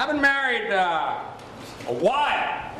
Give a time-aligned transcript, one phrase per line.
[0.00, 1.20] I've been married uh,
[1.86, 2.72] a while.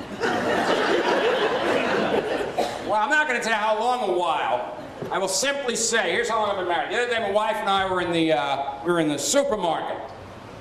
[2.87, 4.79] well, I'm not going to tell you how long a while.
[5.13, 6.91] I will simply say, here's how long I've been married.
[6.91, 9.19] The other day, my wife and I were in the uh, we were in the
[9.19, 9.99] supermarket,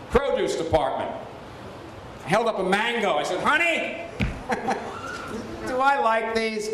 [0.09, 1.09] produce department.
[2.25, 3.13] I held up a mango.
[3.13, 4.03] I said, "Honey,
[5.66, 6.67] do I like these?"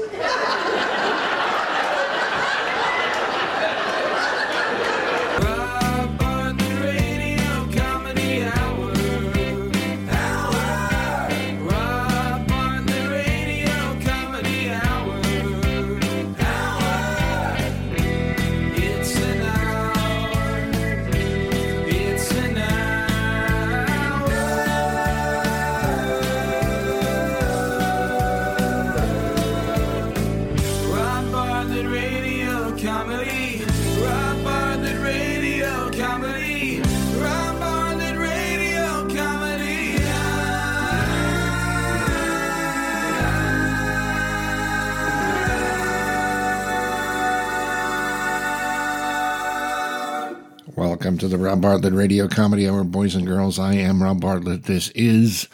[51.05, 53.59] Welcome to the Rob Bartlett Radio Comedy Hour, boys and girls.
[53.59, 54.63] I am Rob Bartlett.
[54.63, 55.47] This is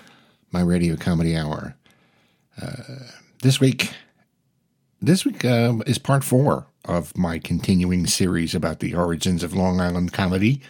[0.53, 1.75] my Radio Comedy Hour.
[2.61, 2.77] Uh,
[3.43, 3.91] this week,
[5.01, 9.81] this week uh, is part four of my continuing series about the origins of Long
[9.81, 10.61] Island comedy.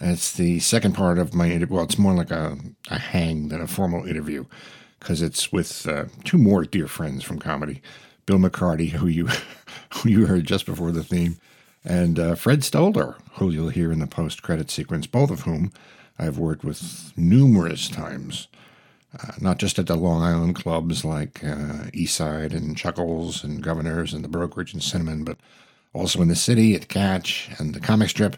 [0.00, 1.66] It's the second part of my.
[1.68, 2.56] Well, it's more like a,
[2.88, 4.46] a hang than a formal interview
[4.98, 7.82] because it's with uh, two more dear friends from comedy,
[8.24, 9.28] Bill McCarty, who you
[9.92, 11.36] who you heard just before the theme,
[11.86, 15.06] and uh, Fred Stoller, who you'll hear in the post-credit sequence.
[15.06, 15.72] Both of whom
[16.18, 18.48] I've worked with numerous times,
[19.18, 24.12] uh, not just at the Long Island clubs like uh, Eastside and Chuckles and Governors
[24.12, 25.38] and the Brokerage and Cinnamon, but
[25.92, 28.36] also in the city at Catch and the comic strip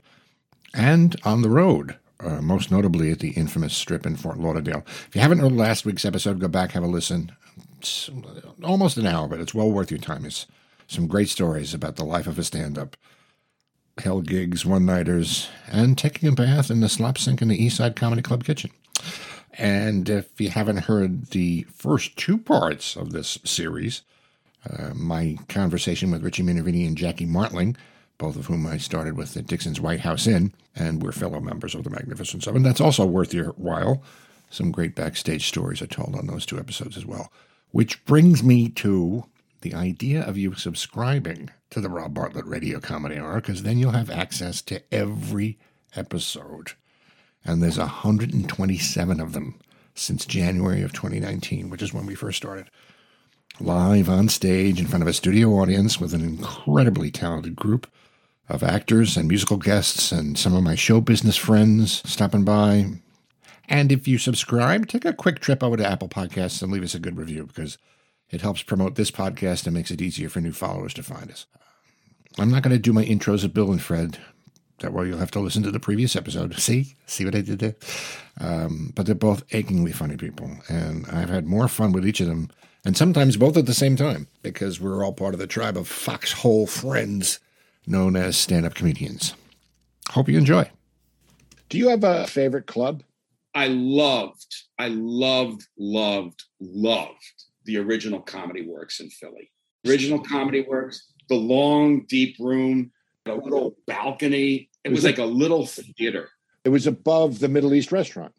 [0.75, 4.85] and on the road, uh, most notably at the infamous strip in Fort Lauderdale.
[4.87, 7.33] If you haven't heard last week's episode, go back, have a listen.
[7.79, 8.11] It's
[8.63, 10.25] almost an hour, but it's well worth your time.
[10.25, 10.47] It's
[10.87, 12.97] some great stories about the life of a stand up,
[14.01, 17.77] hell gigs, one nighters, and taking a bath in the slop sink in the East
[17.77, 18.71] Side Comedy Club kitchen.
[19.55, 24.03] And if you haven't heard the first two parts of this series,
[24.69, 27.77] uh, my conversation with Richie Minervini and Jackie Martling,
[28.19, 31.75] both of whom I started with at Dixon's White House Inn, and we're fellow members
[31.75, 32.63] of the Magnificent Seven.
[32.63, 34.03] That's also worth your while.
[34.51, 37.33] Some great backstage stories are told on those two episodes as well.
[37.71, 39.25] Which brings me to
[39.61, 43.93] the idea of you subscribing to the Rob Bartlett Radio Comedy Hour, because then you'll
[43.93, 45.59] have access to every
[45.95, 46.73] episode.
[47.45, 49.59] And there's 127 of them
[49.95, 52.71] since January of 2019, which is when we first started
[53.61, 57.91] live on stage in front of a studio audience with an incredibly talented group
[58.49, 62.87] of actors and musical guests and some of my show business friends stopping by.
[63.69, 66.95] And if you subscribe, take a quick trip over to Apple Podcasts and leave us
[66.95, 67.77] a good review because
[68.31, 71.47] it helps promote this podcast and makes it easier for new followers to find us.
[72.39, 74.19] I'm not going to do my intros of Bill and Fred.
[74.81, 76.55] That way you'll have to listen to the previous episode.
[76.59, 76.95] See?
[77.07, 77.75] See what I did there?
[78.41, 80.51] Um, but they're both achingly funny people.
[80.69, 82.51] And I've had more fun with each of them,
[82.85, 85.89] and sometimes both at the same time, because we're all part of the tribe of
[85.89, 87.41] foxhole friends
[87.87, 89.35] known as stand up comedians.
[90.11, 90.71] Hope you enjoy.
[91.69, 93.03] Do you have a favorite club?
[93.55, 97.38] I loved, I loved, loved, loved
[97.69, 99.53] the original Comedy Works in Philly.
[99.87, 102.91] Original Comedy Works, the long, deep room,
[103.27, 104.71] a little balcony.
[104.85, 106.31] It was Was it- like a little theater.
[106.65, 108.33] It was above the Middle East restaurant.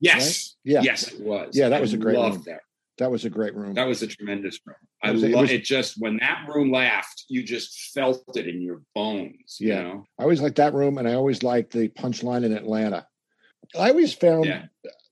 [0.00, 0.56] Yes.
[0.64, 0.82] Yeah.
[0.82, 1.56] Yes, it was.
[1.56, 2.44] Yeah, that I was a great loved room.
[2.48, 2.60] that.
[2.98, 3.74] That was a great room.
[3.74, 4.76] That was a tremendous room.
[5.04, 5.62] I It it love was- it.
[5.64, 9.56] Just when that room laughed, you just felt it in your bones.
[9.60, 9.76] Yeah.
[9.78, 10.04] You know?
[10.18, 13.06] I always liked that room, and I always liked the punchline in Atlanta.
[13.78, 14.66] I always found Yeah.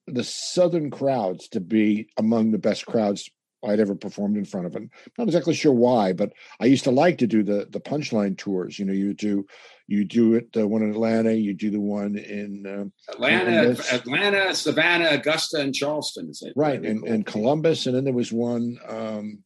[0.08, 3.28] the Southern crowds to be among the best crowds
[3.66, 4.74] I'd ever performed in front of.
[4.76, 7.80] And I'm not exactly sure why, but I used to like to do the the
[7.80, 8.78] punchline tours.
[8.78, 9.46] You know, you do
[9.88, 13.76] you do it the one in Atlanta, you do the one in uh, Atlanta.
[13.92, 16.28] Atlanta, Savannah, Augusta, and Charleston.
[16.28, 16.52] is it?
[16.56, 17.12] right and, cool.
[17.12, 19.44] and Columbus, and then there was one um,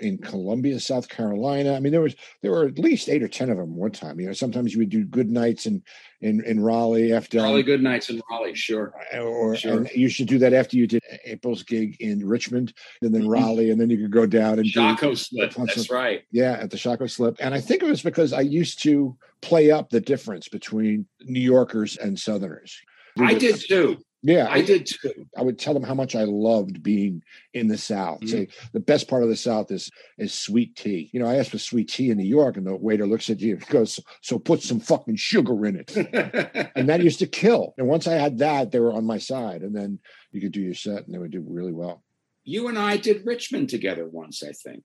[0.00, 1.74] in Columbia, South Carolina.
[1.74, 4.18] I mean, there was there were at least eight or ten of them one time.
[4.20, 5.82] You know, sometimes you would do good nights in
[6.20, 8.94] in in Raleigh after Raleigh good nights in Raleigh, sure.
[9.20, 9.78] or Sure.
[9.78, 12.72] and you should do that after you did April's gig in Richmond,
[13.02, 13.30] and then Mhm.
[13.30, 15.52] Raleigh, and then you could go down and do slip.
[15.54, 16.22] That's right.
[16.30, 17.36] yeah at the Chaco Slip.
[17.40, 21.40] And I think it was because I used to play up the difference between New
[21.40, 22.76] Yorkers and Southerners.
[23.18, 23.98] I did too.
[24.22, 25.26] Yeah, I did too.
[25.36, 27.22] I would tell them how much I loved being
[27.54, 28.20] in the South.
[28.20, 28.28] Mhm.
[28.30, 31.08] Say the best part of the South is is sweet tea.
[31.12, 33.40] You know, I asked for sweet tea in New York, and the waiter looks at
[33.40, 35.94] you and goes, "So put some fucking sugar in it."
[36.74, 37.74] and that used to kill.
[37.78, 40.00] And once I had that, they were on my side, and then
[40.32, 42.02] you could do your set, and they would do really well.
[42.44, 44.82] you and I did Richmond together once, I think.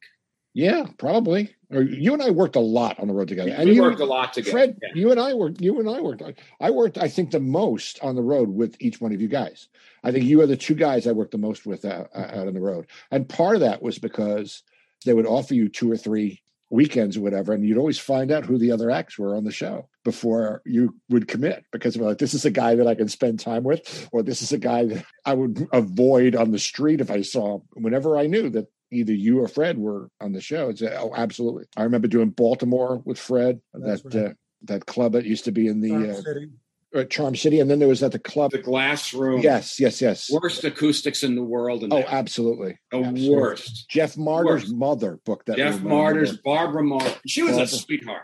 [0.54, 1.56] Yeah, probably.
[1.72, 3.56] Or you and I worked a lot on the road together.
[3.66, 4.52] we you, worked a lot together.
[4.52, 4.90] Fred, Yeah.
[4.94, 5.60] you and I worked.
[5.62, 6.22] You and I worked.
[6.60, 6.98] I worked.
[7.00, 9.68] I think the most on the road with each one of you guys.
[10.04, 12.54] I think you are the two guys I worked the most with out, out on
[12.54, 12.88] the road.
[13.10, 14.62] And part of that was because
[15.06, 18.46] they would offer you two or three weekends or whatever, and you'd always find out
[18.46, 22.18] who the other acts were on the show before you would commit because we're like,
[22.18, 24.86] this is a guy that I can spend time with, or this is a guy
[24.86, 27.62] that I would avoid on the street if I saw him.
[27.74, 31.66] Whenever I knew that either you or Fred were on the show, it's oh, absolutely.
[31.76, 34.26] I remember doing Baltimore with Fred, That's that right.
[34.30, 36.50] uh, that club that used to be in the Charm uh, City.
[36.96, 38.52] uh, Charm City, and then there was at the club.
[38.52, 39.42] The glass room.
[39.42, 40.30] Yes, yes, yes.
[40.32, 41.84] Worst acoustics in the world.
[41.84, 42.80] And Oh, absolutely.
[42.92, 43.30] the absolutely.
[43.36, 43.90] worst.
[43.90, 44.76] Jeff Martyr's Worst.
[44.76, 45.58] mother booked that.
[45.58, 47.20] Jeff room, Martyrs, Barbara Martyr.
[47.28, 47.64] She was Barbara.
[47.66, 48.24] a sweetheart.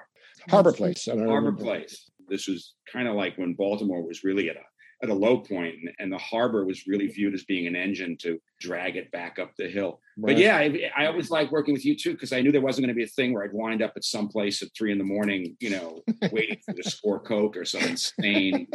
[0.50, 1.08] Harbor Place.
[1.08, 1.64] I don't Harbor remember.
[1.64, 2.10] Place.
[2.30, 4.60] This was kind of like when Baltimore was really at a
[5.02, 8.18] at a low point, and, and the harbor was really viewed as being an engine
[8.18, 10.02] to drag it back up the hill.
[10.18, 10.36] Right.
[10.36, 12.86] But yeah, I, I always liked working with you too because I knew there wasn't
[12.86, 14.98] going to be a thing where I'd wind up at some place at three in
[14.98, 16.02] the morning, you know,
[16.32, 18.68] waiting for the score coke or some insane.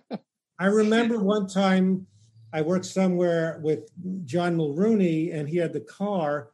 [0.58, 2.06] I remember one time
[2.52, 3.90] I worked somewhere with
[4.24, 6.50] John Mulrooney and he had the car.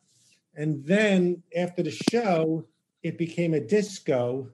[0.56, 2.66] And then after the show,
[3.04, 4.48] it became a disco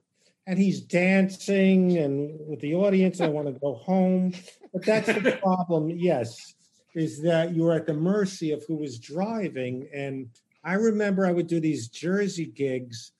[0.49, 3.21] and he's dancing and with the audience.
[3.21, 4.33] I want to go home.
[4.73, 6.55] But that's the problem, yes,
[6.95, 9.89] is that you are at the mercy of who was driving.
[9.95, 10.29] And
[10.65, 13.13] I remember I would do these Jersey gigs,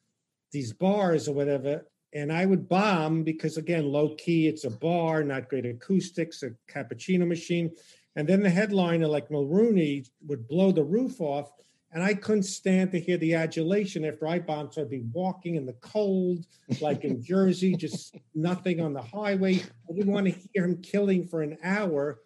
[0.53, 5.23] these bars or whatever, and I would bomb because again, low key, it's a bar,
[5.23, 7.71] not great acoustics, a cappuccino machine.
[8.17, 11.53] And then the headliner, like Mulrooney, would blow the roof off.
[11.91, 14.75] And I couldn't stand to hear the adulation after I bombed.
[14.75, 16.45] So I'd be walking in the cold,
[16.83, 19.55] like in Jersey, just nothing on the highway.
[19.89, 22.21] I didn't want to hear him killing for an hour.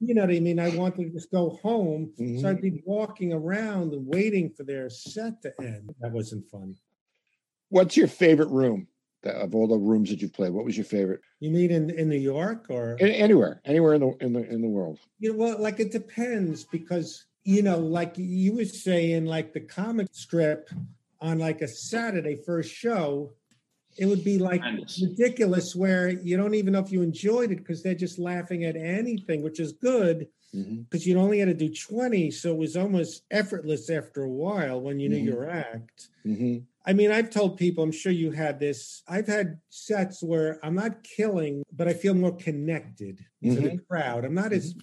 [0.00, 0.60] You know what I mean?
[0.60, 2.12] I wanted to just go home.
[2.20, 2.40] Mhm.
[2.42, 5.94] So I'd be walking around and waiting for their set to end.
[6.00, 6.76] That wasn't fun.
[7.70, 8.86] What's your favorite room
[9.22, 10.52] that, of all the rooms that you've played?
[10.52, 11.20] What was your favorite?
[11.40, 12.96] You mean in, in New York or?
[13.00, 14.98] A- Anywhere, anywhere in the in the in the world.
[15.18, 19.60] You know, well, like it depends because you know, like you were saying, like the
[19.60, 20.68] comic strip
[21.20, 23.32] on like a Saturday first show,
[23.96, 24.62] it would be like
[25.00, 28.74] ridiculous where you don't even know if you enjoyed it because they're just laughing at
[28.74, 32.32] anything, which is good because you only had to do 20.
[32.32, 35.24] So it was almost effortless after a while when you knew Mhm.
[35.24, 36.08] your act.
[36.26, 36.64] Mhm.
[36.84, 39.02] I mean, I've told people, I'm sure you had this.
[39.06, 43.86] I've had sets where I'm not killing, but I feel more connected to the Mhm.
[43.86, 44.24] crowd.
[44.24, 44.74] I'm not as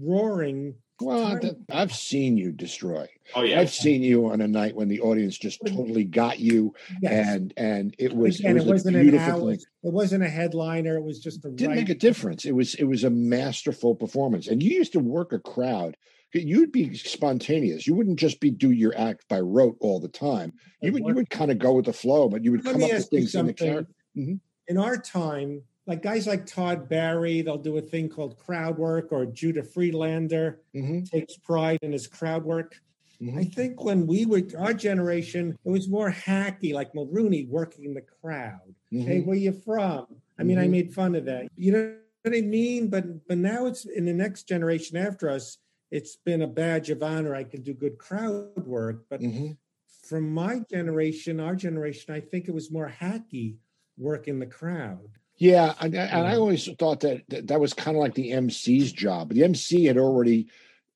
[0.00, 0.74] roaring.
[1.00, 3.06] Well, Time- I've seen you destroy.
[3.34, 6.74] Oh yeah, I've seen you on a night when the audience just totally got you,
[7.00, 7.28] Yes.
[7.28, 9.50] and and it was Again, it it, was wasn't a an beautiful hour.
[9.54, 9.60] thing.
[9.84, 10.96] It wasn't a headliner.
[10.96, 11.78] It was just a It didn't right.
[11.80, 12.44] make a difference.
[12.44, 15.96] It was it was a masterful performance, and you used to work a crowd.
[16.32, 17.86] You'd be spontaneous.
[17.88, 20.52] You wouldn't just be do your act by rote all the time.
[20.82, 22.84] You would you would kind of go with the flow, but you would Let come
[22.84, 23.54] up with things in the something.
[23.66, 23.92] character.
[24.16, 24.40] Mhm.
[24.68, 29.08] In our time, like guys like Todd Barry, they'll do a thing called crowd work,
[29.10, 32.80] or Judah Friedlander Mhm, takes pride in his crowd work.
[33.20, 33.36] mhm.
[33.36, 38.02] I think when we were our generation, it was more hacky, like Mulrooney working the
[38.02, 38.72] crowd.
[38.92, 39.26] Hey, Mhm.
[39.26, 40.06] where you from?
[40.38, 40.70] I mean, I Mhm.
[40.70, 41.48] made fun of that.
[41.56, 42.86] You know what I mean?
[42.88, 45.58] But but now it's in the next generation after us.
[45.90, 47.34] It's been a badge of honor.
[47.34, 49.06] I can do good crowd work.
[49.10, 49.56] But Mhm.
[49.88, 53.56] from my generation, our generation, I think it was more hacky
[53.98, 55.18] working the crowd.
[55.40, 58.92] Yeah, and, and I always thought that that, that was kind of like the MC's
[58.92, 59.32] job.
[59.32, 60.48] The MC had already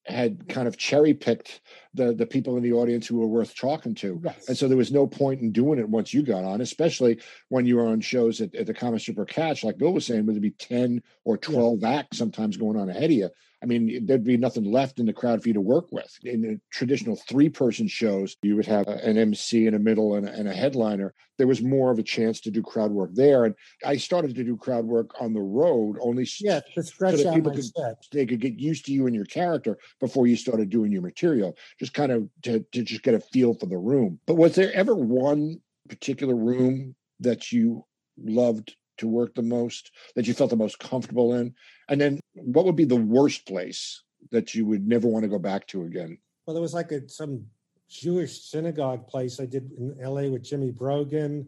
[0.04, 1.62] had kind of cherry picked
[1.94, 4.20] the the people in the audience who were worth talking to.
[4.22, 4.48] Yes.
[4.48, 7.66] And so there was no point in doing it once you got on, especially when
[7.66, 10.40] you were on shows at, at the Comic Strip Catch, like Bill was saying, would
[10.40, 13.30] be 10 or 12 acts sometimes going on ahead of you.
[13.62, 16.14] I mean, there'd be nothing left in the crowd for you to work with.
[16.22, 20.28] In the traditional three person shows, you would have an MC in the middle and
[20.28, 21.14] a, and a headliner.
[21.38, 23.46] There was more of a chance to do crowd work there.
[23.46, 27.28] And I started to do crowd work on the road only Yeah, to stretch that
[27.28, 30.36] out people my could- they could get used to you and your character before you
[30.36, 33.76] started doing your material, just kind of to, to just get a feel for the
[33.76, 34.19] room.
[34.26, 37.85] But was there ever one particular room that you
[38.17, 41.55] loved to work the most, that you felt the most comfortable in?
[41.91, 45.38] And then what would be the worst place that you would never want to go
[45.38, 46.17] back to again?
[46.47, 47.45] Well, there was like a some
[47.91, 51.47] Jewish synagogue place I did in LA with Jimmy Brogan.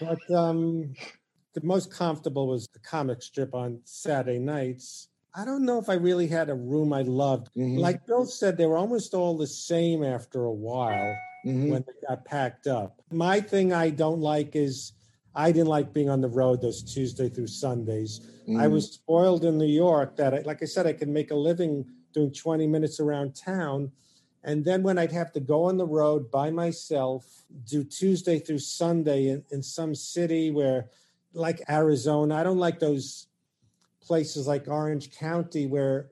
[0.00, 0.94] But um,
[1.54, 5.08] the most comfortable was the comic strip on Saturday nights.
[5.36, 7.48] I don't know if I really had a room I loved.
[7.56, 7.78] Mhm.
[7.78, 11.70] Like Bill said, they were almost all the same after a while Mhm.
[11.70, 13.02] when they got packed up.
[13.10, 14.92] My thing I don't like is
[15.34, 18.20] I didn't like being on the road those Tuesday through Sundays.
[18.48, 18.72] I Mhm.
[18.72, 21.84] was spoiled in New York that, I, like I said, I could make a living
[22.12, 23.90] doing 20 minutes around town.
[24.44, 28.58] And then when I'd have to go on the road by myself, do Tuesday through
[28.58, 30.90] Sunday in, in some city where,
[31.32, 33.26] like Arizona, I don't like those
[34.06, 36.10] places like Orange County where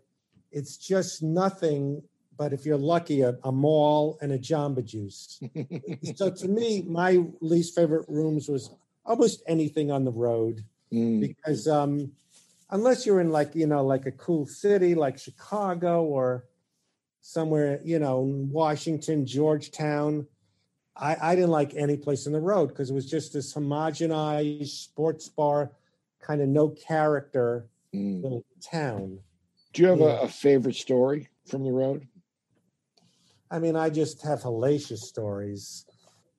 [0.50, 2.02] it's just nothing
[2.38, 5.40] but if you're lucky, a, a mall and a Jamba Juice.
[6.16, 8.70] so to me, my least favorite rooms was
[9.04, 11.20] almost anything on the road Mm.
[11.20, 12.12] because um,
[12.70, 16.44] unless you're in like you know like a cool city like Chicago or
[17.22, 20.26] somewhere you know Washington, Georgetown,
[20.94, 24.66] I, I didn't like any place on the road because it was just this homogenized
[24.68, 25.72] sports bar,
[26.20, 28.22] kind of no character Mm.
[28.22, 29.18] little town.
[29.72, 30.20] Do you have Yeah.
[30.20, 32.06] a, a favorite story from the road?
[33.50, 35.84] I mean, I just have hellacious stories.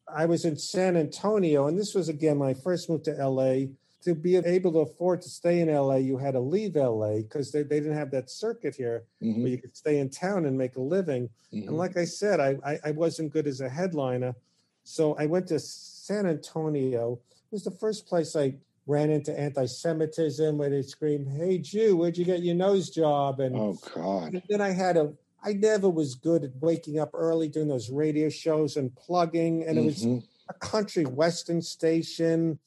[0.07, 3.67] I was in San Antonio, and this was again my first move to LA.
[4.03, 7.51] To be able to afford to stay in LA, you had to leave LA because
[7.53, 9.38] they, they didn't have that circuit here Mhm.
[9.43, 11.29] where you could stay in town and make a living.
[11.53, 11.67] Mhm.
[11.69, 14.36] And like I said, I, I, I wasn't good as a headliner.
[14.83, 17.22] So I went to San Antonio.
[17.45, 21.95] It was the first place I ran into anti Semitism where they scream, Hey, Jew,
[21.97, 23.39] where'd you get your nose job?
[23.39, 24.33] And Oh God.
[24.33, 25.13] and then I had a,
[25.43, 29.63] I never was good at waking up early doing those radio shows and plugging.
[29.63, 30.23] And it was Mhm.
[30.49, 32.59] a country western station.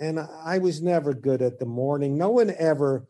[0.00, 2.16] And I was never good at the morning.
[2.16, 3.06] No one ever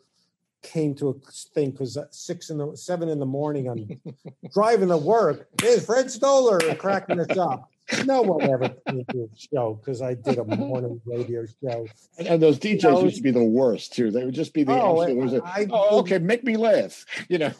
[0.63, 1.15] came to a
[1.55, 3.89] thing because six in the seven in the morning, I'm
[4.53, 5.49] driving to work.
[5.61, 7.71] Hey, Fred Stoller cracking us up.
[8.05, 11.87] No one ever came to a show because I did a morning radio show.
[12.19, 14.11] And, and those DJs know, used to be the worst too.
[14.11, 15.47] They would just be the Oh, absolute worst.
[15.47, 17.05] I- oh, okay, make me laugh.
[17.29, 17.53] You know.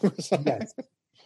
[0.47, 0.75] yes.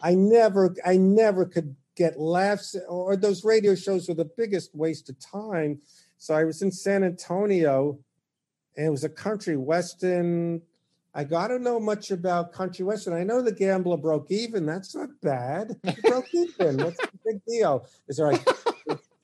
[0.01, 5.09] I never, I never could get laughs or those radio shows were the biggest waste
[5.09, 5.79] of time.
[6.17, 7.99] So I was in San Antonio
[8.75, 10.61] and it was a country western.
[11.13, 13.13] I got to know much about country western.
[13.13, 14.65] I know the gambler broke even.
[14.65, 15.75] That's not bad.
[15.83, 16.77] He broke even.
[16.77, 17.85] What's the big deal?
[18.07, 18.47] Is there like,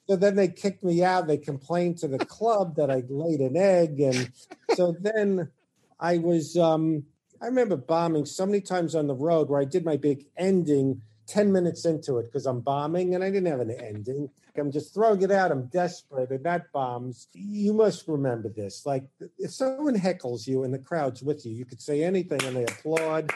[0.10, 1.28] so then they kicked me out.
[1.28, 4.00] They complained to the club that I laid an egg.
[4.00, 4.32] And
[4.74, 5.52] so then
[6.00, 7.04] I was, um,
[7.40, 11.04] I remember bombing so many times on the road where I did my big ending
[11.28, 14.32] 10 minutes into it because I'm bombing and I didn't have an ending.
[14.58, 15.52] I'm just throwing it out.
[15.52, 17.28] I'm desperate and that bombs.
[17.34, 18.88] You must remember this.
[18.88, 19.04] Like
[19.38, 22.64] if someone heckles you and the crowd's with you, you could say anything and they
[22.64, 23.32] applaud.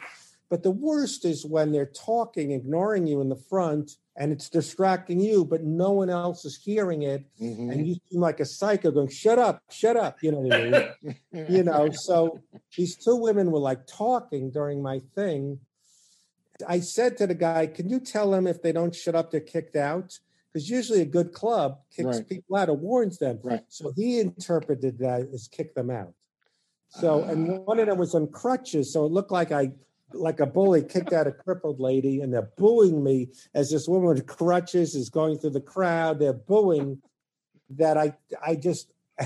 [0.50, 5.20] But the worst is when they're talking, ignoring you in the front and it's distracting
[5.20, 7.26] you, but no one else is hearing it.
[7.42, 7.72] Mhm.
[7.72, 10.22] And you seem like a psycho going, shut up, shut up.
[10.22, 11.16] You know what I mean?
[11.50, 12.40] you know so
[12.78, 15.60] these two women were like talking during my thing
[16.68, 19.42] i said to the guy can you tell them if they don't shut up they're
[19.42, 20.18] kicked out
[20.54, 22.30] because usually a good club kicks Right.
[22.30, 23.64] people out or warns them Right.
[23.68, 26.14] so he interpreted that as kick them out
[26.90, 29.72] so and one of them was on crutches so it looked like i
[30.14, 34.10] like a bully kicked out a crippled lady and they're booing me as this woman
[34.10, 36.20] with crutches is going through the crowd.
[36.20, 37.02] They're booing
[37.70, 38.14] that i
[38.46, 38.92] i just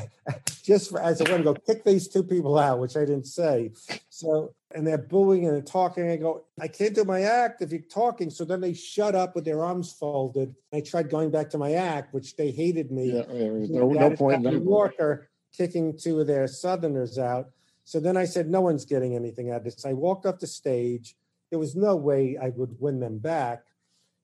[0.64, 3.72] just for, as a woman go kick these two people out which i didn't say.
[4.10, 6.10] So and they're booing and they're talking.
[6.10, 8.30] I go i can't do my act if you're talking.
[8.30, 10.56] So then they shut up with their arms folded.
[10.74, 13.14] I tried going back to my act which they hated me.
[13.14, 14.42] Yeah, there was no, no point.
[14.42, 17.50] No New Yorker kicking two of their Southerners out.
[17.88, 19.86] So then I said, no one's getting anything out of this.
[19.86, 21.16] I walked off the stage.
[21.50, 23.64] There was no way I would win them back.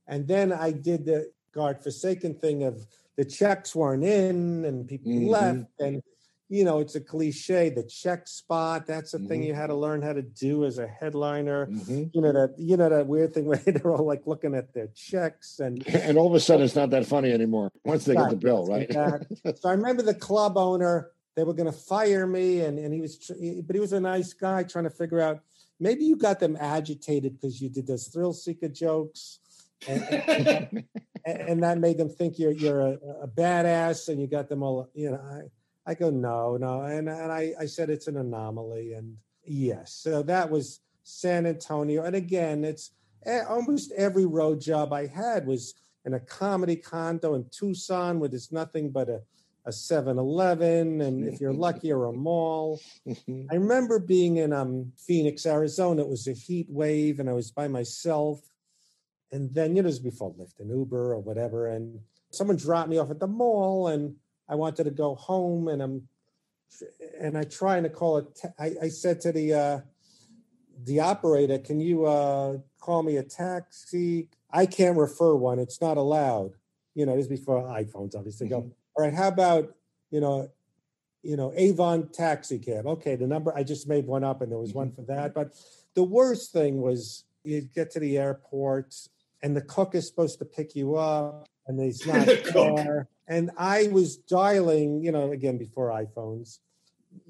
[0.06, 5.14] And then I did the God forsaken thing of the checks weren't in and people
[5.14, 5.30] Mhm.
[5.30, 5.80] left.
[5.80, 6.04] And,
[6.50, 8.86] you know, it's a cliche, the check spot.
[8.86, 9.48] That's the thing Mhm.
[9.48, 11.68] you had to learn how to do as a headliner.
[11.68, 12.10] Mhm.
[12.14, 14.88] You know, that, you know, that weird thing where they're all like looking at their
[14.88, 18.30] checks and And all of a sudden, it's not that funny anymore once they get
[18.30, 18.92] the bill, right?
[18.92, 23.02] So I remember the club owner, they were going to fire me, and, and he
[23.02, 23.34] was, tr-
[23.66, 25.42] but he was a nice guy trying to figure out
[25.80, 29.40] maybe you got them agitated because you did those thrill seeker jokes.
[29.88, 30.04] And,
[31.26, 34.64] and, and that made them think you're you're a, a badass, and you got them
[34.64, 34.90] all.
[34.94, 35.22] You know,
[35.86, 39.94] I, I go no, no, and and I I said it's an anomaly, and yes,
[39.94, 42.92] so that was San Antonio, and again, it's
[43.26, 45.74] eh, almost every road job I had was
[46.06, 49.22] in a comedy condo in Tucson where there's nothing but a,
[49.66, 52.82] a 7-Eleven and if you're lucky or a mall.
[53.08, 56.02] I remember being in um, Phoenix, Arizona.
[56.02, 58.42] It was a heat wave and I was by myself.
[59.32, 61.68] And then, you know, it was before Lyft and Uber or whatever.
[61.68, 62.00] And
[62.32, 64.16] someone dropped me off at the mall and
[64.50, 66.08] I wanted to go home and I'm
[67.20, 68.42] and I trying to call it.
[68.60, 69.80] I, I said to the uh,
[70.86, 74.30] the operator, can you uh, call me a taxi?
[74.52, 75.60] I can't refer one.
[75.60, 76.54] It's not allowed.
[76.96, 78.48] You know, this is before iPhones, obviously.
[78.48, 79.76] Go, all right, how about,
[80.12, 80.50] you know,
[81.24, 82.86] you know, Avon taxi cab.
[82.86, 85.06] Okay, the number I just made one up and there was one mm-hmm.
[85.06, 85.34] for that.
[85.34, 85.54] But
[85.96, 88.94] the worst thing was you get to the airport
[89.42, 92.76] and the cook is supposed to pick you up and he's not The cook.
[92.78, 93.08] there.
[93.28, 96.60] And I was dialing, you know, again before iPhones,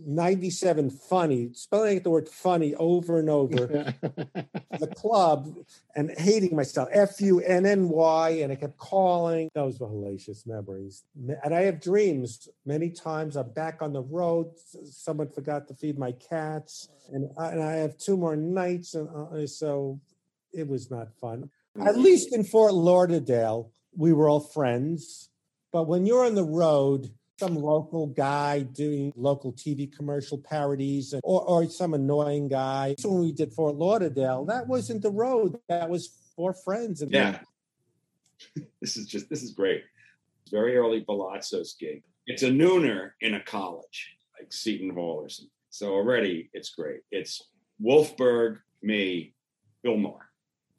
[0.05, 3.65] 97 funny, spelling out the word funny over and over
[4.79, 5.55] the club
[5.95, 6.89] and hating myself.
[6.91, 8.29] F U N N Y.
[8.29, 9.49] And I kept calling.
[9.53, 11.03] Those were hellacious memories.
[11.43, 13.35] And I have dreams many times.
[13.35, 14.51] I'm back on the road.
[14.85, 16.89] Someone forgot to feed my cats.
[17.11, 18.95] And I, and I have two more nights.
[18.95, 19.99] And uh, so
[20.53, 21.49] it was not fun.
[21.81, 25.29] At least in Fort Lauderdale, we were all friends.
[25.71, 27.09] But when you're on the road,
[27.43, 32.95] some local guy doing local TV commercial parodies or, or some annoying guy.
[32.97, 35.59] So when we did Fort Lauderdale, that wasn't the road.
[35.67, 37.01] That was for friends.
[37.01, 37.39] And Yeah.
[38.81, 39.83] this is just this is great.
[40.51, 42.03] Very early Palazzo's gig.
[42.27, 45.49] It's a nooner in a college, like Seton Hall or something.
[45.69, 47.01] So already it's great.
[47.11, 47.49] It's
[47.81, 49.33] Wolfberg, me,
[49.81, 50.29] Bill Maher.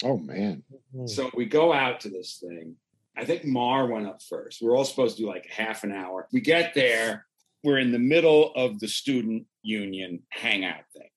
[0.02, 0.62] oh man.
[0.94, 1.06] Hmm.
[1.06, 2.76] So we go out to this thing.
[3.16, 4.60] I think Maher went up first.
[4.60, 6.28] We're all supposed to do like half an hour.
[6.32, 7.26] We get there.
[7.62, 11.08] We're in the middle of the student union hangout thing.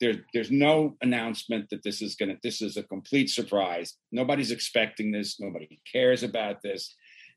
[0.00, 2.36] There, there's no announcement that this is gonna.
[2.42, 3.94] This is a complete surprise.
[4.12, 5.40] Nobody's expecting this.
[5.40, 6.94] Nobody cares about this.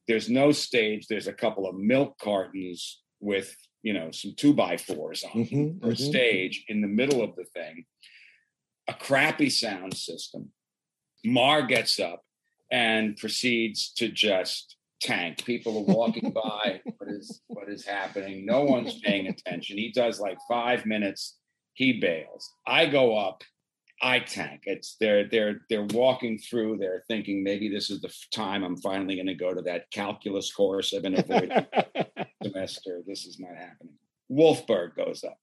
[0.07, 1.07] There's no stage.
[1.07, 5.83] There's a couple of milk cartons with you know some two by fours on Mhm,
[5.83, 5.97] a mhm.
[5.97, 7.85] stage in the middle of the thing.
[8.89, 10.51] A crappy sound system.
[11.23, 12.23] Maher gets up
[12.71, 15.43] and proceeds to just tank.
[15.45, 16.81] People are walking by.
[16.97, 18.45] What is what is happening?
[18.45, 19.77] No one's paying attention.
[19.77, 21.37] He does like five minutes.
[21.73, 22.53] He bails.
[22.67, 23.43] I go up.
[24.01, 24.61] I tank.
[24.65, 26.77] It's they're they're they're walking through.
[26.77, 30.53] They're thinking maybe this is the time I'm finally going to go to that calculus
[30.53, 31.65] course I've been avoiding
[32.43, 33.01] semester.
[33.05, 33.95] This is not happening.
[34.31, 35.37] Wolfberg goes up.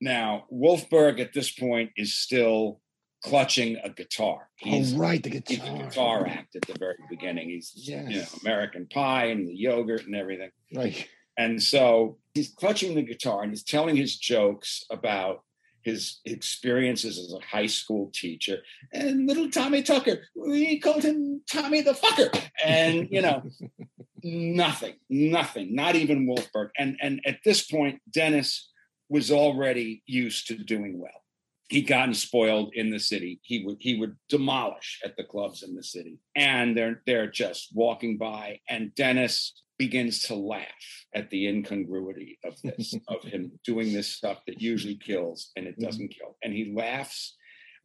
[0.00, 2.80] Now, Wolfberg at this point is still
[3.22, 4.48] clutching a guitar.
[4.64, 5.66] Oh, he's, oh right, the guitar.
[5.66, 6.26] he's a guitar.
[6.26, 7.48] act at the very beginning.
[7.48, 10.50] He's you know American Pie and the yogurt and everything.
[10.74, 11.06] Right.
[11.36, 15.44] And so he's clutching the guitar and he's telling his jokes about
[15.82, 18.58] his experiences as a high school teacher.
[18.92, 22.50] And little Tommy Tucker, we called him Tommy the Fucker.
[22.62, 23.42] And, you know,
[24.22, 26.70] nothing, nothing, not even Wolfberg.
[26.76, 28.68] And, and at this point, Dennis
[29.08, 31.22] was already used to doing well.
[31.68, 33.40] He'd gotten spoiled in the city.
[33.42, 36.18] He would he would demolish at the clubs in the city.
[36.34, 40.66] And they're they're just walking by, and Dennis begins to laugh
[41.14, 45.72] at the incongruity of this, of him doing this stuff that usually kills and it
[45.72, 45.84] mm-hmm.
[45.84, 46.36] doesn't kill.
[46.42, 47.36] And he laughs.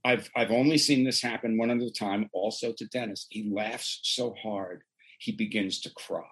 [0.06, 3.28] I've I've only seen this happen one other time, also to Dennis.
[3.30, 4.84] He laughs so hard
[5.20, 6.24] he begins to cry.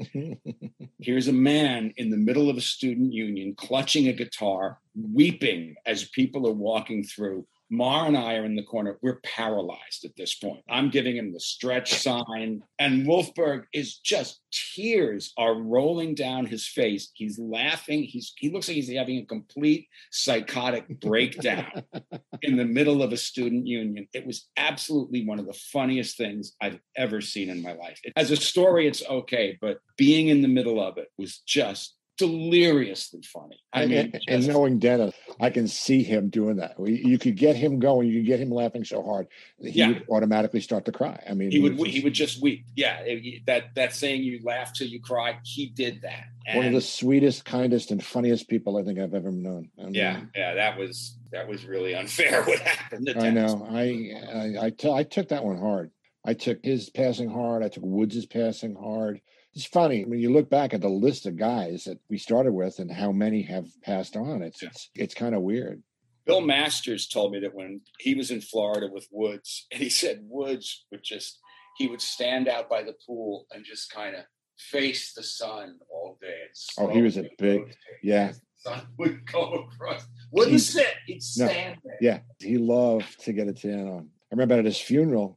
[0.98, 6.08] Here's a man in the middle of a student union clutching a guitar, weeping as
[6.08, 7.46] people are walking through.
[7.70, 8.98] Maher and I are in the corner.
[9.00, 10.64] We're paralyzed at this point.
[10.68, 14.40] I'm giving him the stretch sign, and Wolfberg is just
[14.74, 17.10] tears are rolling down his face.
[17.14, 18.02] He's laughing.
[18.02, 21.84] He's he looks like he's having a complete psychotic breakdown
[22.42, 24.08] in the middle of a student union.
[24.12, 28.00] It was absolutely one of the funniest things I've ever seen in my life.
[28.16, 33.22] As a story, it's okay, but being in the middle of it was just deliriously
[33.22, 33.60] funny.
[33.72, 36.74] I and, mean, and- and knowing Dennis, I can see him doing that.
[36.78, 38.08] You could get him going.
[38.08, 39.26] You could get him laughing so hard,
[39.60, 39.88] he Yeah.
[39.88, 41.22] would automatically start to cry.
[41.28, 42.64] I mean, he would was he would just weep.
[42.76, 45.38] Yeah, eh, that that saying you laugh till you cry.
[45.44, 46.24] He did that.
[46.54, 49.70] one of the sweetest, kindest, and funniest people I think I've ever known.
[49.78, 52.42] I mean, yeah, yeah, that was that was really unfair.
[52.44, 53.06] What happened?
[53.06, 53.66] to I know.
[53.70, 54.12] I
[54.60, 55.90] I I, t- I took that one hard.
[56.24, 57.62] I took his passing hard.
[57.62, 59.20] I took Woods' passing hard.
[59.54, 62.78] It's funny when you look back at the list of guys that we started with
[62.78, 64.42] and how many have passed on.
[64.42, 64.68] It's Yeah.
[64.70, 65.82] it's it's kind of weird.
[66.26, 70.20] Bill Masters told me that when he was in Florida with Woods, and he said
[70.22, 71.38] Woods would just
[71.78, 74.24] he would stand out by the pool and just kind of
[74.58, 76.42] face the sun all day.
[76.78, 78.32] Oh, he was a big- rotate yeah.
[78.32, 80.06] the sun would go across.
[80.30, 80.94] Wouldn't He's- sit.
[81.06, 81.46] He'd No.
[81.48, 81.98] stand there.
[82.00, 84.10] Yeah, he loved to get a tan on.
[84.30, 85.36] I remember at his funeral,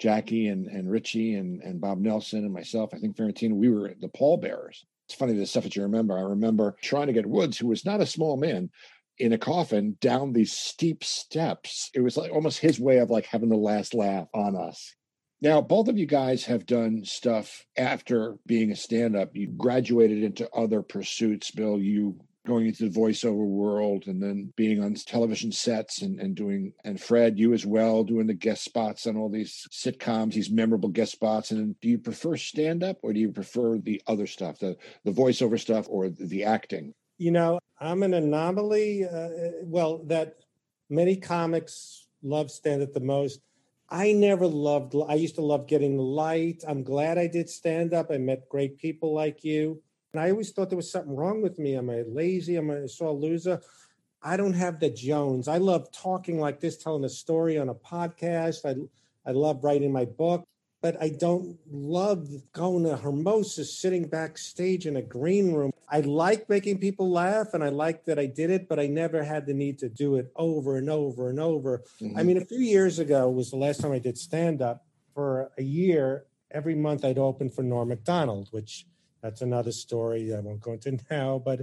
[0.00, 3.94] Jackie and, and Richie and, and Bob Nelson and myself, I think Ferentino, we were
[4.00, 4.84] the pallbearers.
[5.06, 6.16] It's funny the stuff that you remember.
[6.16, 8.70] I remember trying to get Woods, who was not a small man,
[9.18, 11.90] in a coffin down these steep steps.
[11.94, 14.94] It was like almost his way of like having the last laugh on us.
[15.42, 19.30] Now, both of you guys have done stuff after being a stand-up.
[19.34, 21.50] You graduated into other pursuits.
[21.50, 26.34] Bill, you going into the voiceover world and then being on television sets and, and
[26.34, 30.50] doing and Fred, you as well, doing the guest spots on all these sitcoms, these
[30.50, 31.52] memorable guest spots.
[31.52, 35.58] And do you prefer stand-up or do you prefer the other stuff, the the voiceover
[35.58, 36.92] stuff or the acting?
[37.18, 39.04] You know, I'm an anomaly.
[39.04, 39.28] Uh,
[39.62, 40.34] well, that
[40.88, 43.40] many comics love stand-up the most.
[43.88, 46.62] I never loved, I used to love getting light.
[46.66, 48.10] I'm glad I did stand up.
[48.10, 49.82] I met great people like you.
[50.12, 51.76] And I always thought there was something wrong with me.
[51.76, 52.56] Am I lazy?
[52.56, 53.60] Am I a sore loser?
[54.22, 55.48] I don't have the Jones.
[55.48, 58.66] I love talking like this, telling a story on a podcast.
[58.66, 58.74] I,
[59.28, 60.44] I love writing my book
[60.82, 65.72] but I don't love going to Hermosa, sitting backstage in a green room.
[65.88, 69.22] I like making people laugh and I like that I did it, but I never
[69.22, 71.82] had the need to do it over and over and over.
[72.00, 72.18] Mm-hmm.
[72.18, 74.84] I mean, a few years ago was the last time I did stand up.
[75.12, 78.86] For a year, every month I'd open for Norm Macdonald, which
[79.22, 81.60] that's another story I won't go into now, but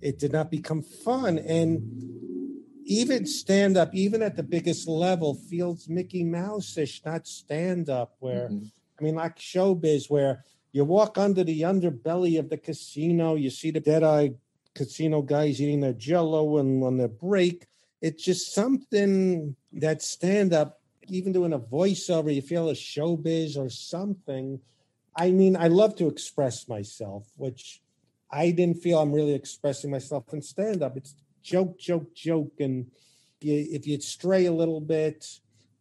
[0.00, 1.38] it did not become fun.
[1.38, 7.88] And even stand up, even at the biggest level, feels Mickey Mouse ish, not stand
[7.88, 8.16] up.
[8.18, 8.66] Where, mm-hmm.
[8.98, 13.70] I mean, like showbiz, where you walk under the underbelly of the casino, you see
[13.70, 14.32] the dead eye
[14.74, 17.66] casino guys eating their jello and on their break.
[18.00, 23.68] It's just something that stand up, even doing a voiceover, you feel a showbiz or
[23.68, 24.60] something.
[25.20, 27.82] I mean, I love to express myself, which
[28.30, 30.96] I didn't feel I'm really expressing myself in stand up.
[30.96, 32.54] It's joke, joke, joke.
[32.58, 32.86] And
[33.42, 35.26] you, if you stray a little bit,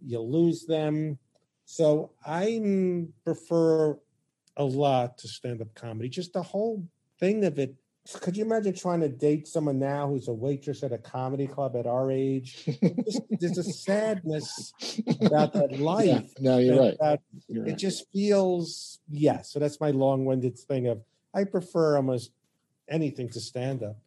[0.06, 1.20] you lose them.
[1.64, 2.60] So I
[3.24, 3.98] prefer
[4.58, 6.84] a lot to stand up comedy, just the whole
[7.18, 7.76] thing of it.
[8.14, 11.76] Could you imagine trying to date someone now who's a waitress at a comedy club
[11.76, 12.68] at our age?
[13.40, 14.74] there's a sadness
[15.22, 16.06] about that life.
[16.06, 17.20] Yeah, no, you're right.
[17.48, 17.78] You're it right.
[17.78, 19.42] just feels, yeah.
[19.42, 21.02] So that's my long winded thing of
[21.34, 22.32] I prefer almost
[22.90, 23.98] anything to stand up